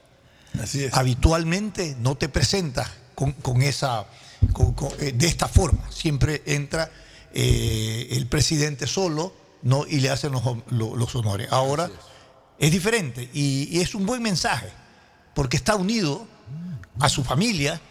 [0.62, 0.94] Así es.
[0.94, 4.06] Habitualmente no te presentas con, con esa,
[4.54, 5.90] con- con- eh, de esta forma.
[5.92, 6.90] Siempre entra
[7.34, 9.86] eh, el presidente solo ¿no?
[9.88, 11.48] y le hacen los, lo- los honores.
[11.52, 11.90] Ahora
[12.60, 12.72] es.
[12.72, 14.70] diferente y, y es un buen mensaje
[15.34, 16.26] porque está unido
[17.00, 17.82] a su familia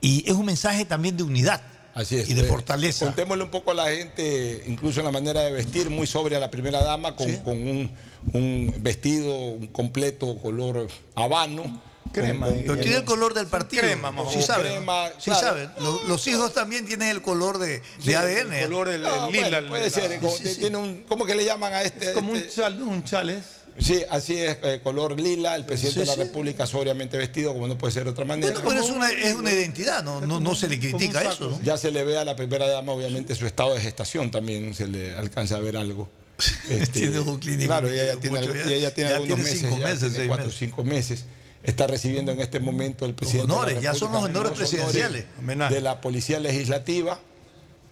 [0.00, 1.60] y es un mensaje también de unidad
[1.94, 2.28] Así es.
[2.30, 3.04] y de eh, fortaleza.
[3.06, 6.40] Contémosle un poco a la gente, incluso en la manera de vestir, muy sobre a
[6.40, 7.90] la primera dama, con, con un,
[8.32, 11.82] un vestido un completo color habano.
[12.12, 12.46] Crema.
[12.46, 13.82] con- con- Pero tiene el color del partido.
[13.82, 14.72] Crema, o sí saben.
[14.72, 15.40] Crema, sí claro.
[15.46, 15.70] saben.
[15.80, 18.52] Los, los hijos también tienen el color de, de Sí, ADN.
[18.52, 21.72] el color del- Ah, lila, bueno, puede ser, como- tiene un- ¿cómo que le llaman
[21.72, 22.12] a este?
[22.12, 22.50] como un este?
[22.62, 23.44] chal, un chales.
[23.78, 26.20] Sí, así es, eh, color lila, el presidente Sí, de la sí.
[26.20, 28.52] República sobriamente vestido, como no puede ser de otra manera.
[28.60, 31.50] Bueno, pero es una, es una identidad, no, no, no se le critica eso.
[31.50, 31.62] ¿no?
[31.62, 34.86] Ya se le ve a la primera dama, obviamente, su estado de gestación también se
[34.86, 36.08] le alcanza a ver algo.
[36.70, 37.66] Este, Tiene ojo clínico.
[37.68, 39.76] Claro, ella ya tiene, Mucho, algo- ya- y ella tiene ya algunos tiene meses, cinco
[39.86, 41.24] meses, tiene cuatro o cinco meses.
[41.62, 43.46] Está recibiendo en este momento el presidente.
[43.46, 45.24] de la honores, ya son los honores presidenciales.
[45.70, 47.20] de la Policía Legislativa.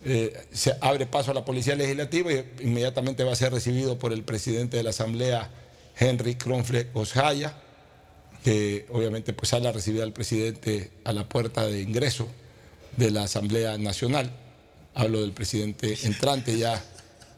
[0.05, 4.13] Eh, se abre paso a la Policía Legislativa y inmediatamente va a ser recibido por
[4.13, 5.51] el presidente de la Asamblea,
[5.99, 7.55] Henry Kronfle Oshaya,
[8.45, 12.29] que obviamente pues sale a recibir al presidente a la puerta de ingreso
[12.97, 14.31] de la Asamblea Nacional.
[14.95, 16.83] Hablo del presidente entrante ya,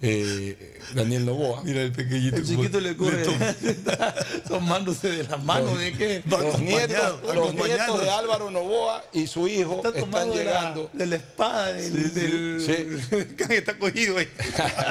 [0.03, 1.63] eh, Daniel Novoa.
[1.63, 2.37] Mira el pequeñito.
[2.37, 3.23] El chiquito le coge,
[4.49, 6.23] tomándose de las manos de qué.
[6.29, 10.51] Los nietos, los nietos de Álvaro Novoa y su hijo Está están tomando de la-
[10.53, 10.91] llegando.
[10.93, 13.35] de la espada del, del- Sí.
[13.37, 14.29] que está cogido ahí.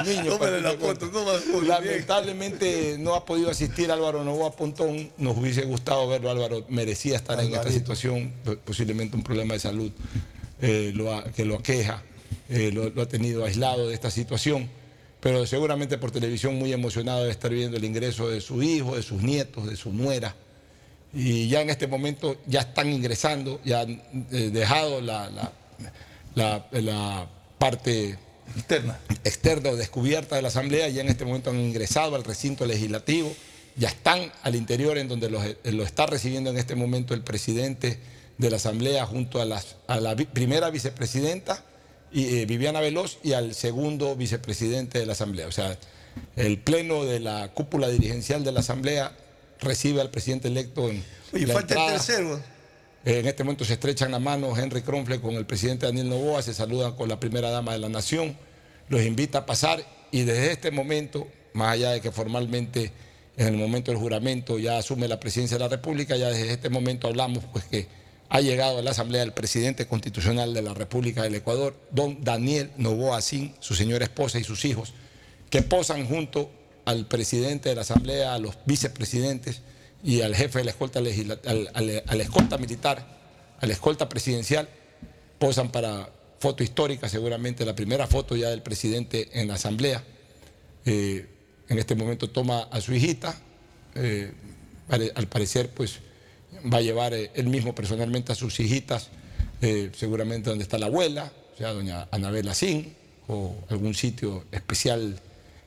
[0.06, 1.62] Niño, Tómale la foto, toma la foto.
[1.62, 5.10] Lamentablemente no ha podido asistir Álvaro Novoa Pontón.
[5.18, 6.30] Nos hubiese gustado verlo.
[6.30, 8.32] Álvaro merecía estar en esta situación,
[8.64, 9.90] posiblemente un problema de salud
[10.62, 12.02] eh, lo ha- que lo aqueja,
[12.48, 14.68] eh, lo, lo ha tenido aislado de esta situación.
[15.20, 19.02] Pero seguramente por televisión muy emocionado de estar viendo el ingreso de su hijo, de
[19.02, 20.34] sus nietos, de su nuera.
[21.12, 25.52] Y ya en este momento ya están ingresando, ya han eh, dejado la, la-
[26.34, 28.16] la- la parte
[28.56, 28.98] externa.
[29.24, 33.34] externa o descubierta de la Asamblea, ya en este momento han ingresado al recinto legislativo,
[33.76, 35.26] ya están al interior en donde
[35.64, 37.98] eh, lo está recibiendo en este momento el presidente
[38.38, 41.64] de la Asamblea junto a, las- a la primera vicepresidenta
[42.12, 45.46] y, eh, Viviana Veloz y al segundo vicepresidente de la Asamblea.
[45.46, 45.78] O sea,
[46.36, 49.16] el pleno de la cúpula dirigencial de la Asamblea
[49.60, 52.40] recibe al presidente electo en la falta el tercero.
[53.04, 56.52] En este momento se estrechan la mano Henry Kronfle con el presidente Daniel Novoa, se
[56.52, 58.36] saludan con la primera dama de la nación,
[58.88, 62.92] los invita a pasar y desde este momento, más allá de que formalmente
[63.38, 66.68] en el momento del juramento ya asume la presidencia de la República, ya desde este
[66.68, 67.86] momento hablamos pues que
[68.30, 72.70] ha llegado a la Asamblea el presidente constitucional de la República del Ecuador, don Daniel
[72.76, 74.94] Novoa Sin, su señora esposa y sus hijos,
[75.50, 76.48] que posan junto
[76.84, 79.62] al presidente de la Asamblea, a los vicepresidentes
[80.04, 83.04] y al jefe de la escolta, al, al- a la escolta militar,
[83.60, 84.68] a la escolta presidencial,
[85.40, 90.04] posan para foto histórica, seguramente la primera foto ya del presidente en la Asamblea.
[90.86, 91.26] Eh,
[91.68, 93.34] en este momento toma a su hijita,
[93.96, 94.32] eh,
[94.88, 95.98] al parecer pues
[96.72, 99.08] va a llevar eh, él mismo personalmente a sus hijitas,
[99.62, 102.94] eh, seguramente donde está la abuela, o sea, doña Anabela Sin,
[103.28, 105.18] o algún sitio especial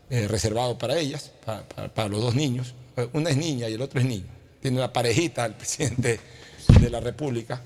[0.09, 2.73] eh, reservado para ellas, para, los dos niños.
[3.13, 4.27] Una es niña y el otro es niño.
[4.61, 6.19] Tiene una parejita el presidente
[6.79, 7.61] de la República,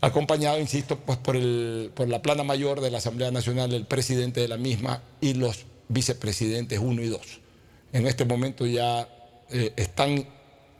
[0.00, 4.40] acompañado, insisto, pues por, el, por la plana mayor de la Asamblea Nacional, el presidente
[4.40, 7.20] de la misma y los vicepresidentes 1 y 2.
[7.92, 9.08] En este momento ya
[9.76, 10.26] están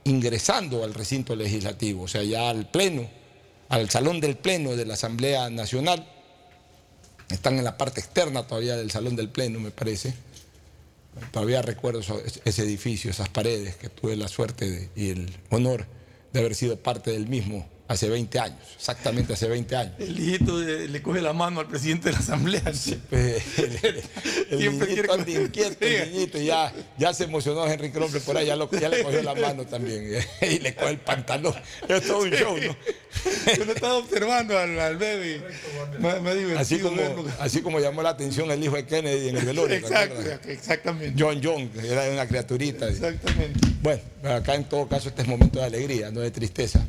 [0.04, 3.08] ingresando al recinto legislativo, o sea, ya al pleno,
[3.68, 6.06] al salón del pleno de la Asamblea Nacional.
[7.30, 10.14] Están en la parte externa todavía del salón del pleno, me parece.
[11.32, 15.86] Todavía recuerdo ese edificio, esas paredes, que tuve la suerte y el honor
[16.32, 19.92] de haber sido parte del mismo hace 20 años, exactamente hace 20 años.
[19.98, 22.62] El hijito de- le coge la mano al presidente de la asamblea.
[23.10, 23.42] pues,
[24.50, 28.46] El Siempre niñito anda inquieto, el niñito, ya, ya se emocionó Henry Cromple por ahí,
[28.46, 31.54] ya, lo- ya le cogió la mano también y le coge el pantalón.
[31.88, 32.76] Es todo un show, ¿no?
[33.56, 35.42] Yo lo estaba observando al, al bebé.
[35.98, 37.24] Me, me divertido Así como, verlo.
[37.38, 39.68] así como llamó la atención el hijo de Kennedy en el velorio.
[39.80, 41.22] ¿te Exacto, exactamente.
[41.22, 42.88] John John, era una criaturita.
[42.88, 43.60] Exactamente.
[43.82, 46.84] Bueno, acá en todo caso este es momento de alegría, no de tristeza.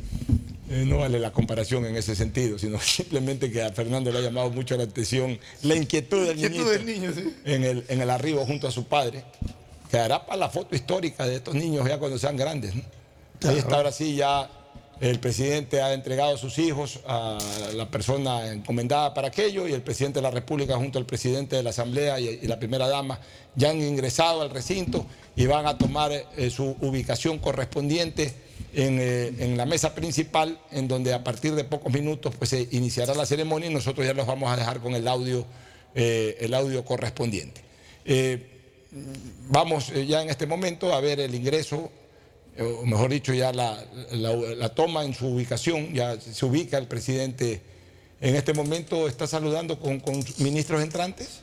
[0.68, 4.22] Eh, no vale la comparación en ese sentido, sino simplemente que a Fernando le ha
[4.22, 7.34] llamado mucho la atención la inquietud del Inquietud del niño, sí.
[7.44, 9.24] en, el, en el arribo junto a su padre.
[9.90, 12.74] Quedará para la foto histórica de estos niños ya cuando sean grandes.
[12.74, 12.82] ¿no?
[13.44, 14.50] Ahí está ahora sí ya
[15.00, 17.38] el presidente ha entregado a sus hijos a
[17.74, 21.62] la persona encomendada para aquello y el presidente de la República junto al presidente de
[21.62, 23.20] la Asamblea y, y la primera dama
[23.54, 25.06] ya han ingresado al recinto
[25.36, 30.88] y van a tomar eh, su ubicación correspondiente en, eh, en la mesa principal, en
[30.88, 34.26] donde a partir de pocos minutos pues, se iniciará la ceremonia y nosotros ya los
[34.26, 35.46] vamos a dejar con el audio
[35.94, 37.62] eh, el audio correspondiente.
[38.04, 38.46] Eh,
[39.48, 41.90] vamos ya en este momento a ver el ingreso,
[42.58, 43.82] o mejor dicho, ya la,
[44.12, 47.60] la- toma en su ubicación, ya se ubica el presidente.
[48.20, 51.40] En este momento está saludando con, con ministros entrantes.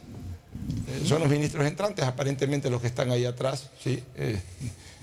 [1.05, 4.03] Son los ministros entrantes, aparentemente los que están ahí atrás, ¿sí?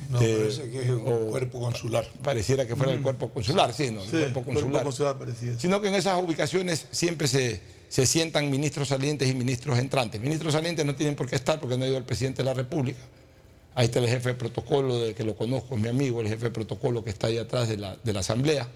[0.09, 2.07] No, eh, parece que es un cuerpo consular.
[2.23, 3.03] Pareciera que fuera el Mm.
[3.03, 5.27] cuerpo consular, sí, no, el Sí, cuerpo cuerpo consular.
[5.59, 10.21] Sino que en esas ubicaciones siempre se, se sientan ministros salientes y ministros entrantes.
[10.21, 12.55] Ministros salientes no tienen por qué estar porque no ha ido el presidente de la
[12.55, 12.99] República.
[13.75, 16.47] Ahí está el jefe de protocolo, de que lo conozco, es mi amigo, el jefe
[16.47, 18.69] de protocolo que está ahí atrás de la, de la Asamblea.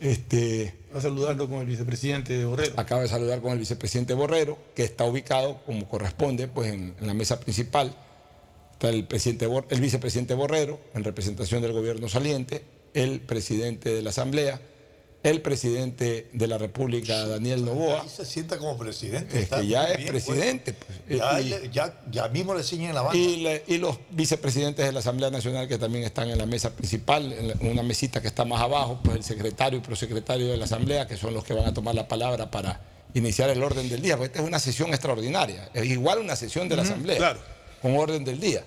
[0.00, 2.74] Este, Va saludando con el vicepresidente Borrero.
[2.76, 7.06] Acaba de saludar con el vicepresidente Borrero, que está ubicado como corresponde pues, en, en
[7.06, 7.94] la mesa principal.
[8.76, 12.62] Está el, presidente el vicepresidente Borrero, en representación del gobierno saliente,
[12.92, 14.60] el presidente de la Asamblea,
[15.22, 18.02] el presidente de la República, Daniel Novoa.
[18.02, 19.38] Ahí se sienta como presidente.
[19.38, 20.74] Es está que ya es bien, presidente.
[20.74, 21.18] pues.
[21.18, 23.16] Ya, Y- le- ya, ya mismo le enseñan la banda.
[23.18, 26.76] y, le- y los vicepresidentes de la Asamblea Nacional que también están en la mesa
[26.76, 30.48] principal, en la- en una mesita que está más abajo, pues el secretario y prosecretario
[30.48, 32.78] de la Asamblea, que son los que van a tomar la palabra para
[33.14, 36.68] iniciar el orden del día, porque esta es una sesión extraordinaria, es igual una sesión
[36.68, 37.55] de la Asamblea, claro.
[37.82, 38.64] Con orden del día.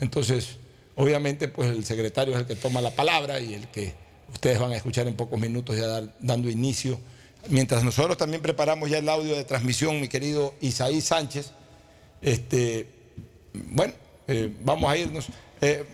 [0.00, 0.56] Entonces,
[0.94, 3.94] obviamente, pues el secretario es el que toma la palabra y el que
[4.32, 6.98] ustedes van a escuchar en pocos minutos ya dar- dando inicio.
[7.48, 11.52] Mientras nosotros también preparamos ya el audio de transmisión, mi querido Isaí Sánchez,
[12.20, 12.88] este,
[13.52, 13.92] bueno,
[14.26, 15.26] eh, vamos a irnos.
[15.60, 15.84] Eh,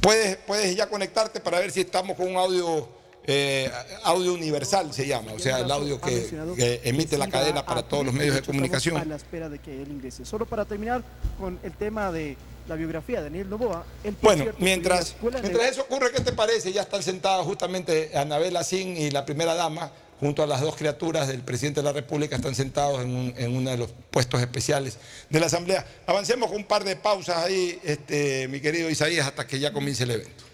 [0.00, 2.88] puedes, puedes ya conectarte para ver si estamos con un audio,
[3.26, 3.70] eh,
[4.02, 8.04] audio universal se llama, o sea, el audio que, que emite la cadena para todos
[8.04, 9.08] los medios de A comunicación.
[9.08, 10.24] la espera de que él ingrese.
[10.24, 11.02] Solo para terminar
[11.38, 12.36] con el tema de
[12.68, 13.84] la biografía de Daniel Novoa.
[14.22, 16.72] Bueno, mientras, mientras eso ocurre, ¿qué te parece?
[16.72, 21.28] Ya están sentadas justamente Anabel Asín y la primera dama, junto a las dos criaturas
[21.28, 24.96] del presidente de la República, están sentados en, un- en uno de los puestos especiales
[25.28, 25.84] de la Asamblea.
[26.06, 30.04] Avancemos con un par de pausas ahí, este, mi querido Isaías, hasta que ya comience
[30.04, 30.44] el evento.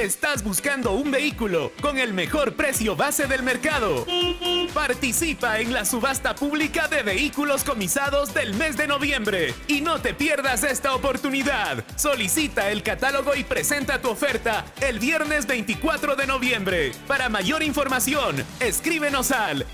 [0.00, 4.06] Estás buscando un vehículo con el mejor precio base del mercado.
[4.72, 10.14] Participa en la subasta pública de vehículos comisados del mes de noviembre y no te
[10.14, 11.84] pierdas esta oportunidad.
[11.96, 16.92] Solicita el catálogo y presenta tu oferta el viernes 24 de noviembre.
[17.06, 19.66] Para mayor información, escríbenos al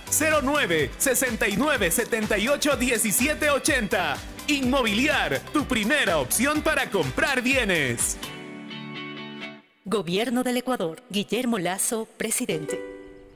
[0.43, 4.17] 09 69 78 17 80.
[4.49, 8.19] Inmobiliar, tu primera opción para comprar bienes.
[9.89, 11.01] Gobierno del Ecuador.
[11.11, 12.83] Guillermo Lazo, presidente.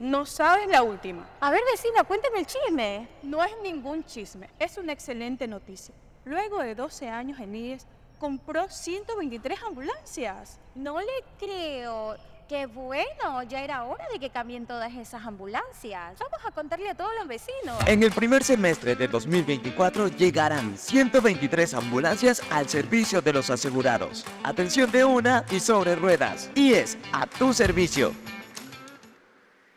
[0.00, 1.24] No sabes la última.
[1.38, 3.06] A ver, vecina, cuéntame el chisme.
[3.22, 5.94] No es ningún chisme, es una excelente noticia.
[6.24, 7.86] Luego de 12 años en IES,
[8.18, 10.58] compró 123 ambulancias.
[10.74, 12.16] No le creo.
[12.50, 16.18] Qué bueno, ya era hora de que cambien todas esas ambulancias.
[16.18, 17.78] Vamos a contarle a todos los vecinos.
[17.86, 24.26] En el primer semestre de 2024 llegarán 123 ambulancias al servicio de los asegurados.
[24.42, 26.50] Atención de una y sobre ruedas.
[26.56, 28.12] Y es a tu servicio.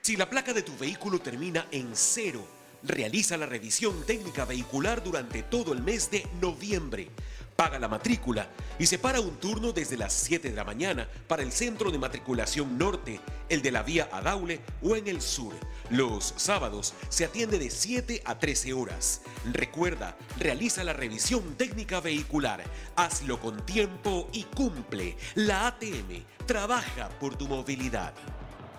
[0.02, 2.44] Si la placa de tu vehículo termina en cero,
[2.82, 7.12] realiza la revisión técnica vehicular durante todo el mes de noviembre.
[7.56, 8.48] Paga la matrícula
[8.80, 12.78] y separa un turno desde las 7 de la mañana para el centro de matriculación
[12.78, 15.54] norte, el de la vía Adaule o en el sur.
[15.90, 19.22] Los sábados se atiende de 7 a 13 horas.
[19.52, 22.64] Recuerda, realiza la revisión técnica vehicular.
[22.96, 25.16] Hazlo con tiempo y cumple.
[25.36, 28.14] La ATM trabaja por tu movilidad.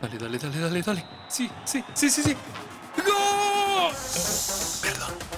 [0.00, 1.04] Dale, dale, dale, dale, dale.
[1.28, 2.36] Sí, sí, sí, sí, sí.
[2.96, 3.53] ¡Gol!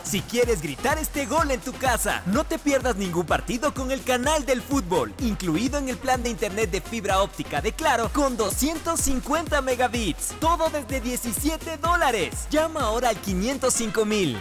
[0.02, 4.02] Si quieres gritar este gol en tu casa, no te pierdas ningún partido con el
[4.04, 8.36] canal del fútbol, incluido en el plan de internet de fibra óptica de Claro con
[8.36, 10.34] 250 megabits.
[10.40, 12.46] Todo desde 17 dólares.
[12.50, 14.38] Llama ahora al 505 mil.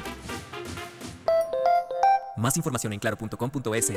[2.37, 3.93] Más información en claro.com.es.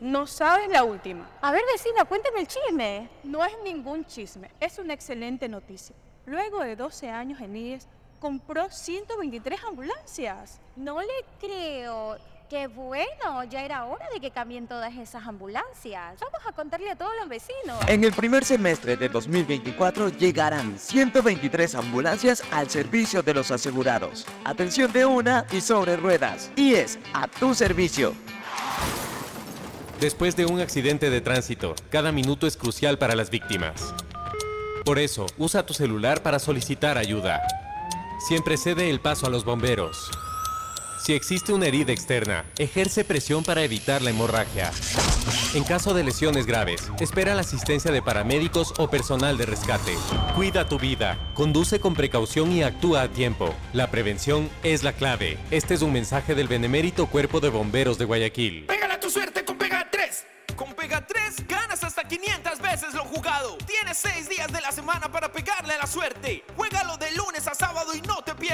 [0.00, 1.28] No sabes la última.
[1.42, 3.08] A ver, vecina, cuéntame el chisme.
[3.24, 5.94] No es ningún chisme, es una excelente noticia.
[6.26, 7.86] Luego de 12 años en IES,
[8.20, 10.60] compró 123 ambulancias.
[10.76, 12.16] No le creo.
[12.48, 16.20] Qué bueno, ya era hora de que cambien todas esas ambulancias.
[16.20, 17.78] Vamos a contarle a todos los vecinos.
[17.88, 24.26] En el primer semestre de 2024 llegarán 123 ambulancias al servicio de los asegurados.
[24.44, 26.50] Atención de una y sobre ruedas.
[26.54, 28.14] Y es a tu servicio.
[30.00, 33.94] Después de un accidente de tránsito, cada minuto es crucial para las víctimas.
[34.84, 37.40] Por eso, usa tu celular para solicitar ayuda.
[38.26, 40.10] Siempre cede el paso a los bomberos.
[40.98, 44.72] Si existe una herida externa, ejerce presión para evitar la hemorragia.
[45.52, 49.94] En caso de lesiones graves, espera la asistencia de paramédicos o personal de rescate.
[50.34, 53.54] Cuida tu vida, conduce con precaución y actúa a tiempo.
[53.74, 55.36] La prevención es la clave.
[55.50, 58.64] Este es un mensaje del Benemérito Cuerpo de Bomberos de Guayaquil.
[58.64, 60.26] Pégala tu suerte con Pega 3.
[60.56, 63.58] Con Pega 3 ganas hasta 500 veces lo jugado.
[63.66, 66.42] Tienes 6 días de la semana para pegarle a la suerte.
[66.56, 67.10] Juégalo de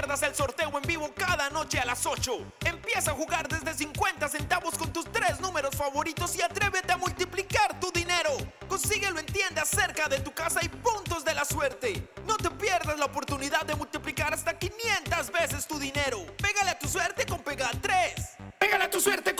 [0.00, 2.32] pierdas el sorteo en vivo cada noche a las 8.
[2.64, 7.78] Empieza a jugar desde 50 centavos con tus tres números favoritos y atrévete a multiplicar
[7.78, 8.30] tu dinero.
[8.66, 12.08] Consíguelo en tiendas cerca de tu casa y puntos de la suerte.
[12.26, 16.24] No te pierdas la oportunidad de multiplicar hasta 500 veces tu dinero.
[16.38, 18.14] Pégale a tu suerte con Pega 3.
[18.58, 19.39] Pégale a tu suerte con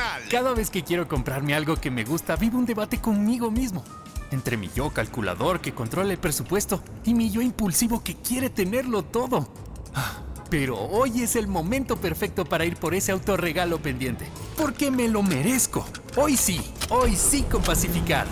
[0.29, 3.83] Cada vez que quiero comprarme algo que me gusta, vivo un debate conmigo mismo.
[4.31, 9.03] Entre mi yo calculador que controla el presupuesto y mi yo impulsivo que quiere tenerlo
[9.03, 9.51] todo.
[9.93, 14.27] Ah, Pero hoy es el momento perfecto para ir por ese autorregalo pendiente.
[14.57, 15.85] Porque me lo merezco.
[16.15, 18.29] Hoy sí, hoy sí con Pacificard.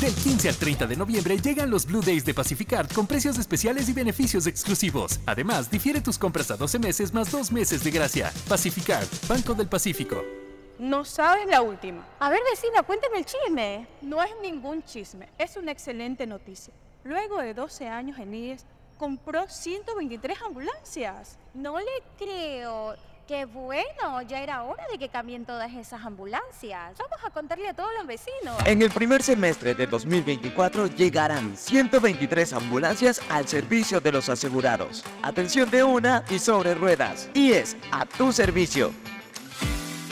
[0.00, 3.88] Del 15 al 30 de noviembre llegan los Blue Days de Pacificard con precios especiales
[3.88, 5.20] y beneficios exclusivos.
[5.26, 8.32] Además, difiere tus compras a 12 meses más 2 meses de gracia.
[8.48, 10.43] Pacificard, Banco del Pacífico.
[10.78, 12.06] No sabes la última.
[12.18, 13.86] A ver, vecina, cuéntame el chisme.
[14.02, 16.74] No es ningún chisme, es una excelente noticia.
[17.04, 18.64] Luego de 12 años en IES,
[18.98, 21.38] compró 123 ambulancias.
[21.54, 22.96] No le creo.
[23.26, 26.98] Qué bueno, ya era hora de que cambien todas esas ambulancias.
[26.98, 28.54] Vamos a contarle a todos los vecinos.
[28.66, 35.04] En el primer semestre de 2024 llegarán 123 ambulancias al servicio de los asegurados.
[35.22, 37.30] Atención de una y sobre ruedas.
[37.32, 38.92] Y es a tu servicio.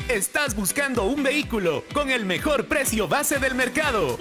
[0.08, 4.18] Estás buscando un vehículo con el mejor precio base del mercado.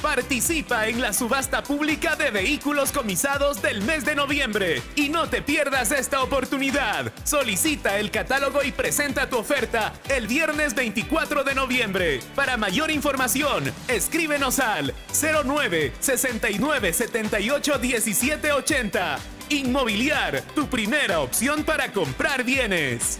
[0.00, 5.42] Participa en la subasta pública de vehículos comisados del mes de noviembre y no te
[5.42, 7.12] pierdas esta oportunidad.
[7.24, 12.20] Solicita el catálogo y presenta tu oferta el viernes 24 de noviembre.
[12.34, 19.18] Para mayor información, escríbenos al 09 69 78 17 80.
[19.50, 23.18] Inmobiliar, tu primera opción para comprar bienes.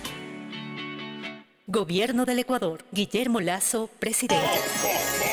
[1.70, 2.82] Gobierno del Ecuador.
[2.92, 5.27] Guillermo Lazo, presidente.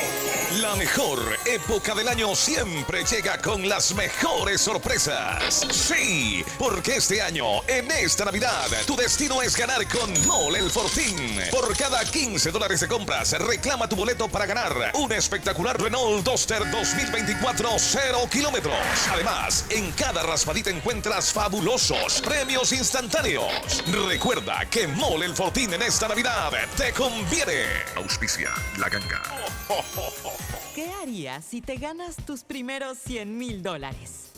[0.62, 5.66] La mejor época del año siempre llega con las mejores sorpresas.
[5.70, 11.40] Sí, porque este año, en esta Navidad, tu destino es ganar con Mole el Fortín.
[11.50, 16.70] Por cada 15 dólares de compras, reclama tu boleto para ganar un espectacular Renault Duster
[16.70, 18.76] 2024 0 kilómetros.
[19.12, 23.82] Además, en cada raspadita encuentras fabulosos premios instantáneos.
[24.08, 27.66] Recuerda que Mole el Fortín en esta Navidad te conviene.
[27.96, 29.22] Auspicia la ganga.
[30.76, 34.32] ¿Qué harías si te ganas tus primeros 100 mil dólares?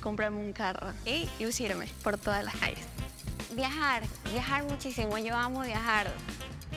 [0.00, 2.84] Comprarme un carro y lucirme por todas las calles.
[3.54, 4.02] Viajar,
[4.32, 5.16] viajar muchísimo.
[5.18, 6.12] Yo amo viajar.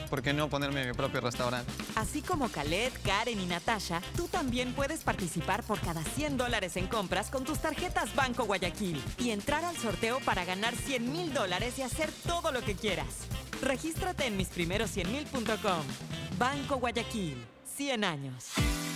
[0.08, 1.68] ¿Por qué no ponerme mi propio restaurante?
[1.96, 6.86] Así como Khaled, Karen y Natasha, tú también puedes participar por cada 100 dólares en
[6.86, 11.76] compras con tus tarjetas Banco Guayaquil y entrar al sorteo para ganar 100 mil dólares
[11.80, 13.26] y hacer todo lo que quieras.
[13.60, 15.82] Regístrate en misprimeros100mil.com.
[16.38, 17.36] Banco Guayaquil,
[17.80, 18.89] 100 años.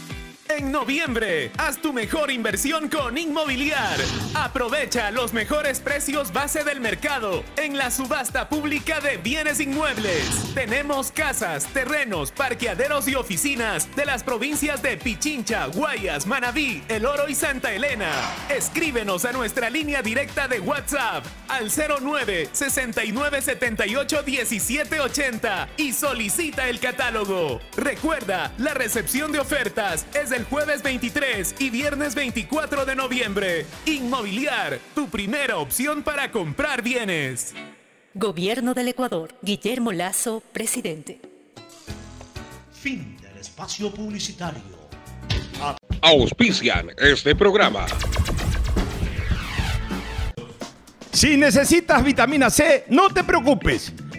[0.51, 3.99] En noviembre, haz tu mejor inversión con Inmobiliar.
[4.35, 10.53] Aprovecha los mejores precios base del mercado en la subasta pública de bienes inmuebles.
[10.55, 17.27] Tenemos casas, terrenos, parqueaderos y oficinas de las provincias de Pichincha, Guayas, Manabí, El Oro
[17.27, 18.13] y Santa Elena.
[18.51, 26.69] Escríbenos a nuestra línea directa de WhatsApp al 09 69 78 17 80 y solicita
[26.69, 27.61] el catálogo.
[27.79, 33.67] Recuerda, la recepción de ofertas es el jueves 23 y viernes 24 de noviembre.
[33.87, 37.55] Inmobiliar, tu primera opción para comprar bienes.
[38.15, 39.35] Gobierno del Ecuador.
[39.43, 41.21] Guillermo Lazo, presidente.
[42.73, 44.63] Fin del espacio publicitario.
[46.01, 47.87] Auspician este programa.
[51.13, 53.93] Si necesitas vitamina C, no te preocupes.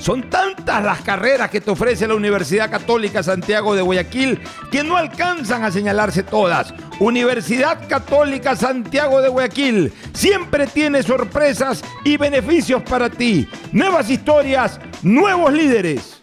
[0.00, 4.40] Son tantas las carreras que te ofrece la Universidad Católica Santiago de Guayaquil
[4.70, 6.72] que no alcanzan a señalarse todas.
[7.00, 13.46] Universidad Católica Santiago de Guayaquil siempre tiene sorpresas y beneficios para ti.
[13.72, 16.20] Nuevas historias, nuevos líderes.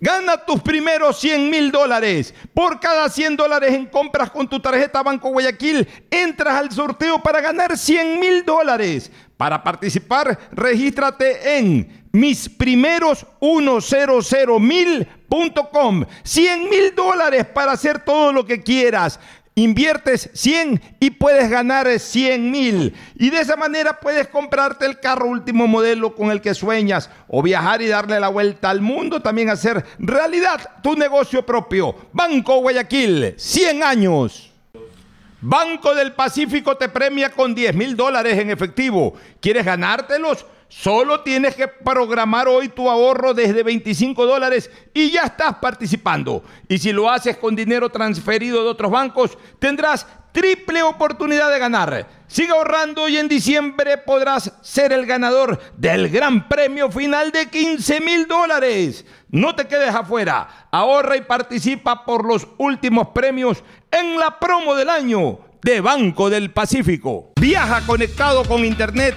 [0.00, 2.32] Gana tus primeros 100 mil dólares.
[2.54, 7.40] Por cada 100 dólares en compras con tu tarjeta Banco Guayaquil, entras al sorteo para
[7.40, 9.10] ganar 100 mil dólares.
[9.36, 16.04] Para participar, regístrate en misprimeros 100 mil.com.
[16.22, 19.20] 100 mil dólares para hacer todo lo que quieras.
[19.54, 22.94] Inviertes 100 y puedes ganar 100 mil.
[23.16, 27.42] Y de esa manera puedes comprarte el carro último modelo con el que sueñas o
[27.42, 29.20] viajar y darle la vuelta al mundo.
[29.20, 31.96] También hacer realidad tu negocio propio.
[32.12, 34.52] Banco Guayaquil, 100 años.
[35.40, 39.14] Banco del Pacífico te premia con 10 mil dólares en efectivo.
[39.40, 40.46] ¿Quieres ganártelos?
[40.68, 46.44] Solo tienes que programar hoy tu ahorro desde 25 dólares y ya estás participando.
[46.68, 52.06] Y si lo haces con dinero transferido de otros bancos, tendrás triple oportunidad de ganar.
[52.26, 58.00] Sigue ahorrando y en diciembre podrás ser el ganador del gran premio final de 15
[58.02, 59.06] mil dólares.
[59.30, 60.68] No te quedes afuera.
[60.70, 66.52] Ahorra y participa por los últimos premios en la promo del año de Banco del
[66.52, 67.32] Pacífico.
[67.40, 69.16] Viaja conectado con Internet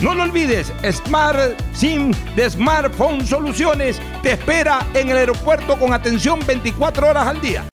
[0.00, 6.40] No lo olvides, Smart SIM de Smartphone Soluciones te espera en el aeropuerto con atención
[6.46, 7.66] 24 horas al día.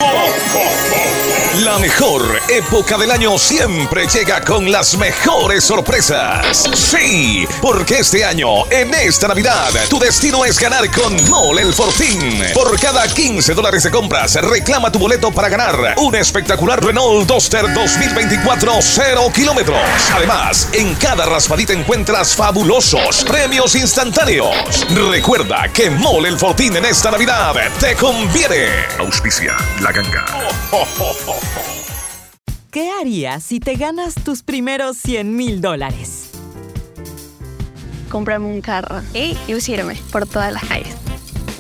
[1.64, 6.70] La mejor época del año siempre llega con las mejores sorpresas.
[6.76, 12.44] Sí, porque este año, en esta Navidad, tu destino es ganar con Mole el Fortín.
[12.54, 17.74] Por cada 15 dólares de compras, reclama tu boleto para ganar un espectacular Renault Duster
[17.74, 19.80] 2024 0 kilómetros.
[20.14, 21.74] Además, en cada raspadita
[22.26, 24.86] fabulosos premios instantáneos.
[25.12, 28.70] Recuerda que Mole el Fortín en esta Navidad te conviene.
[28.98, 30.26] Auspicia la ganga.
[32.72, 36.32] ¿Qué harías si te ganas tus primeros 100 mil dólares?
[38.10, 40.96] Comprarme un carro y lucirme por todas las calles.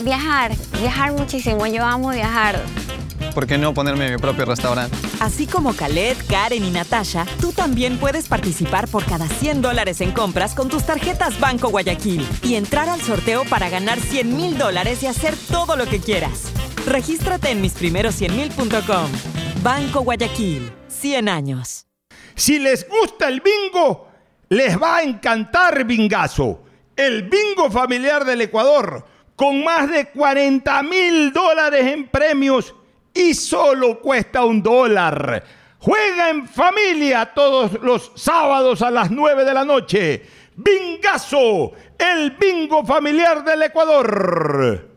[0.01, 1.67] Viajar, viajar muchísimo.
[1.67, 2.59] Yo amo viajar.
[3.33, 4.97] ¿Por qué no ponerme mi propio restaurante?
[5.19, 10.11] Así como Khaled, Karen y Natasha, tú también puedes participar por cada 100 dólares en
[10.11, 15.03] compras con tus tarjetas Banco Guayaquil y entrar al sorteo para ganar 100 mil dólares
[15.03, 16.51] y hacer todo lo que quieras.
[16.85, 19.11] Regístrate en misprimeros100mil.com.
[19.63, 21.87] Banco Guayaquil, 100 años.
[22.35, 24.07] Si les gusta el bingo,
[24.49, 26.63] les va a encantar Bingazo,
[26.95, 29.05] el bingo familiar del Ecuador,
[29.35, 32.73] con más de 40 mil dólares en premios
[33.18, 35.44] y solo cuesta un dólar.
[35.80, 40.26] Juega en familia todos los sábados a las 9 de la noche.
[40.56, 44.97] Bingazo, el bingo familiar del Ecuador.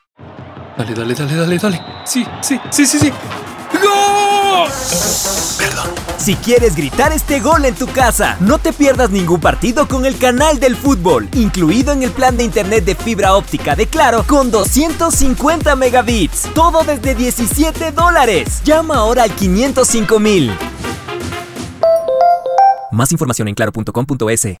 [0.81, 1.81] Dale, dale, dale, dale, dale.
[2.05, 3.11] Sí, sí, sí, sí, sí.
[3.71, 4.67] ¡Gol!
[5.59, 5.89] Perdón.
[6.17, 10.17] Si quieres gritar este gol en tu casa, no te pierdas ningún partido con el
[10.17, 14.49] canal del fútbol, incluido en el plan de internet de fibra óptica de Claro con
[14.49, 16.49] 250 megabits.
[16.55, 18.63] Todo desde 17 dólares.
[18.63, 20.51] Llama ahora al 505 mil.
[22.91, 24.60] Más información en claro.com.es.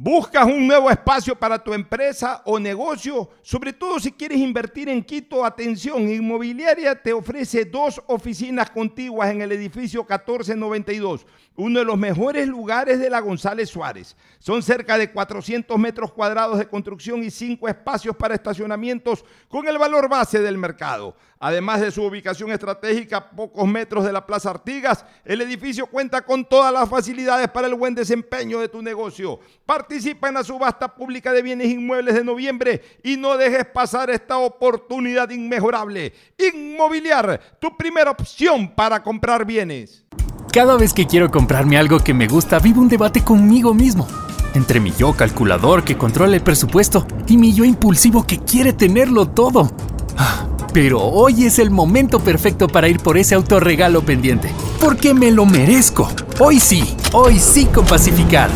[0.00, 3.30] ¿Buscas un nuevo espacio para tu empresa o negocio?
[3.42, 9.42] Sobre todo si quieres invertir en Quito, atención, Inmobiliaria te ofrece dos oficinas contiguas en
[9.42, 11.26] el edificio 1492,
[11.56, 14.16] uno de los mejores lugares de la González Suárez.
[14.38, 19.78] Son cerca de 400 metros cuadrados de construcción y cinco espacios para estacionamientos con el
[19.78, 21.16] valor base del mercado.
[21.40, 26.22] Además de su ubicación estratégica a pocos metros de la Plaza Artigas, el edificio cuenta
[26.22, 29.38] con todas las facilidades para el buen desempeño de tu negocio.
[29.64, 34.38] Participa en la subasta pública de bienes inmuebles de noviembre y no dejes pasar esta
[34.38, 36.12] oportunidad inmejorable.
[36.38, 40.04] Inmobiliar, tu primera opción para comprar bienes.
[40.52, 44.08] Cada vez que quiero comprarme algo que me gusta, vivo un debate conmigo mismo.
[44.54, 49.28] Entre mi yo calculador que controla el presupuesto y mi yo impulsivo que quiere tenerlo
[49.28, 49.70] todo.
[50.80, 54.52] Pero hoy es el momento perfecto para ir por ese autorregalo pendiente.
[54.78, 56.08] Porque me lo merezco.
[56.38, 58.52] Hoy sí, hoy sí con Pacificard.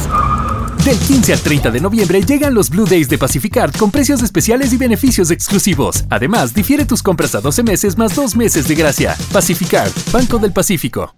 [0.85, 4.73] Del 15 al 30 de noviembre llegan los Blue Days de Pacificard con precios especiales
[4.73, 6.05] y beneficios exclusivos.
[6.11, 9.16] Además, difiere tus compras a 12 meses más 2 meses de gracia.
[9.32, 11.12] Pacificard, Banco del Pacífico.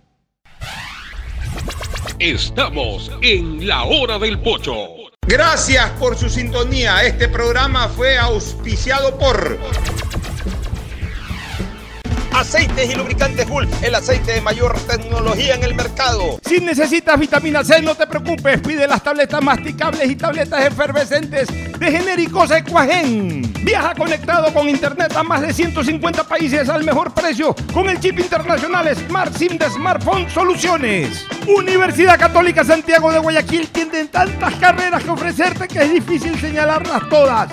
[2.18, 4.72] Estamos en la hora del pocho.
[5.26, 7.04] Gracias por su sintonía.
[7.04, 9.58] Este programa fue auspiciado por
[12.34, 16.40] Aceites y lubricantes Hulk, el aceite de mayor tecnología en el mercado.
[16.44, 18.60] Si necesitas vitamina C, no te preocupes.
[18.60, 21.46] Pide las tabletas masticables y tabletas efervescentes
[21.78, 23.52] de genéricos Equagen.
[23.62, 28.18] Viaja conectado con internet a más de 150 países al mejor precio con el chip
[28.18, 31.26] internacional Smart SIM de Smartphone Soluciones.
[31.46, 37.48] Universidad Católica Santiago de Guayaquil tiene tantas carreras que ofrecerte que es difícil señalarlas todas.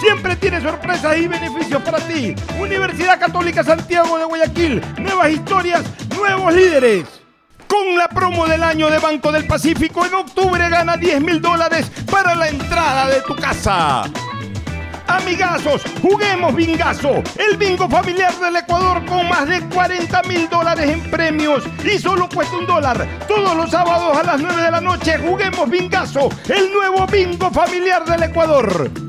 [0.00, 2.34] Siempre tiene sorpresas y beneficios para ti.
[2.60, 4.82] Universidad Católica Santiago de Guayaquil.
[4.98, 5.82] Nuevas historias,
[6.16, 7.04] nuevos líderes.
[7.66, 11.90] Con la promo del año de Banco del Pacífico, en octubre gana 10 mil dólares
[12.10, 14.04] para la entrada de tu casa.
[15.08, 21.00] Amigazos, juguemos Bingazo, el bingo familiar del Ecuador con más de 40 mil dólares en
[21.10, 23.06] premios y solo cuesta un dólar.
[23.28, 28.04] Todos los sábados a las 9 de la noche juguemos Bingazo, el nuevo bingo familiar
[28.04, 29.05] del Ecuador.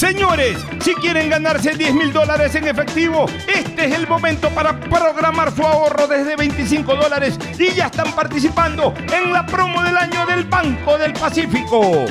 [0.00, 5.54] Señores, si quieren ganarse 10 mil dólares en efectivo, este es el momento para programar
[5.54, 10.44] su ahorro desde 25 dólares y ya están participando en la promo del año del
[10.44, 12.06] Banco del Pacífico.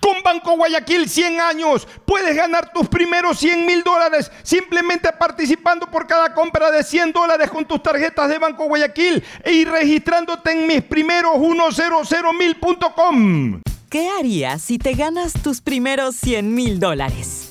[0.00, 6.08] Con Banco Guayaquil 100 años puedes ganar tus primeros 100 mil dólares simplemente participando por
[6.08, 10.82] cada compra de 100 dólares con tus tarjetas de Banco Guayaquil y registrándote en mis
[10.82, 13.60] primeros 100mil.com.
[13.90, 17.48] ¿Qué harías si te ganas tus primeros 100 mil dólares?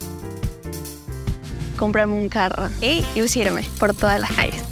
[1.78, 4.64] Comprarme un carro y lucirme por todas las calles.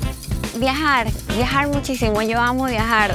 [0.57, 2.22] Viajar, viajar muchísimo.
[2.22, 3.14] Yo amo viajar.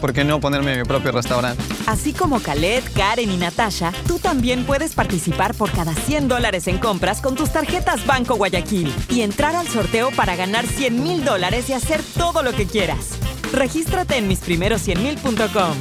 [0.00, 1.62] ¿Por qué no ponerme mi propio restaurante?
[1.86, 6.78] Así como Khaled, Karen y Natasha, tú también puedes participar por cada 100 dólares en
[6.78, 11.70] compras con tus tarjetas Banco Guayaquil y entrar al sorteo para ganar 100 mil dólares
[11.70, 13.10] y hacer todo lo que quieras.
[13.52, 15.76] Regístrate en misprimeros100mil.com.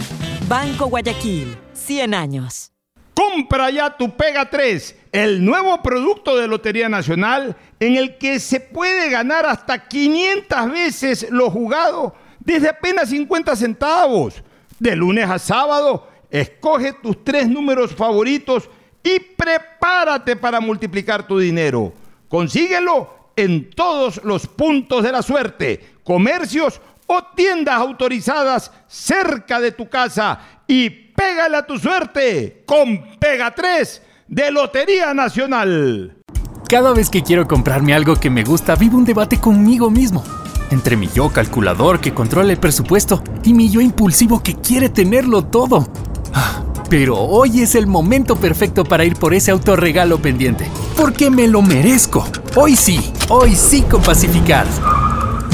[0.47, 1.57] Banco Guayaquil,
[1.87, 2.71] 100 años.
[3.13, 8.59] Compra ya tu Pega 3, el nuevo producto de Lotería Nacional en el que se
[8.59, 14.43] puede ganar hasta 500 veces lo jugado desde apenas 50 centavos.
[14.79, 18.69] De lunes a sábado, escoge tus tres números favoritos
[19.01, 21.93] y prepárate para multiplicar tu dinero.
[22.27, 29.87] Consíguelo en todos los puntos de la suerte, comercios o tiendas autorizadas cerca de tu
[29.89, 36.21] casa y pégale a tu suerte con Pega 3 de Lotería Nacional.
[36.69, 40.23] Cada vez que quiero comprarme algo que me gusta, vivo un debate conmigo mismo.
[40.69, 45.43] Entre mi yo calculador que controla el presupuesto y mi yo impulsivo que quiere tenerlo
[45.43, 45.87] todo.
[46.35, 50.69] Ah, pero hoy es el momento perfecto para ir por ese autorregalo pendiente.
[50.95, 52.27] Porque me lo merezco.
[52.55, 54.67] Hoy sí, hoy sí con Pacificard.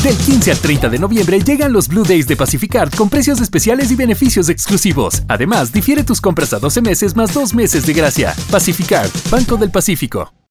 [0.03, 3.89] Del 15 al 30 de noviembre llegan los Blue Days de Pacificard con precios especiales
[3.89, 5.23] y beneficios exclusivos.
[5.29, 8.35] Además, difiere tus compras a 12 meses más 2 meses de gracia.
[8.51, 10.33] Pacificard, Banco del Pacífico.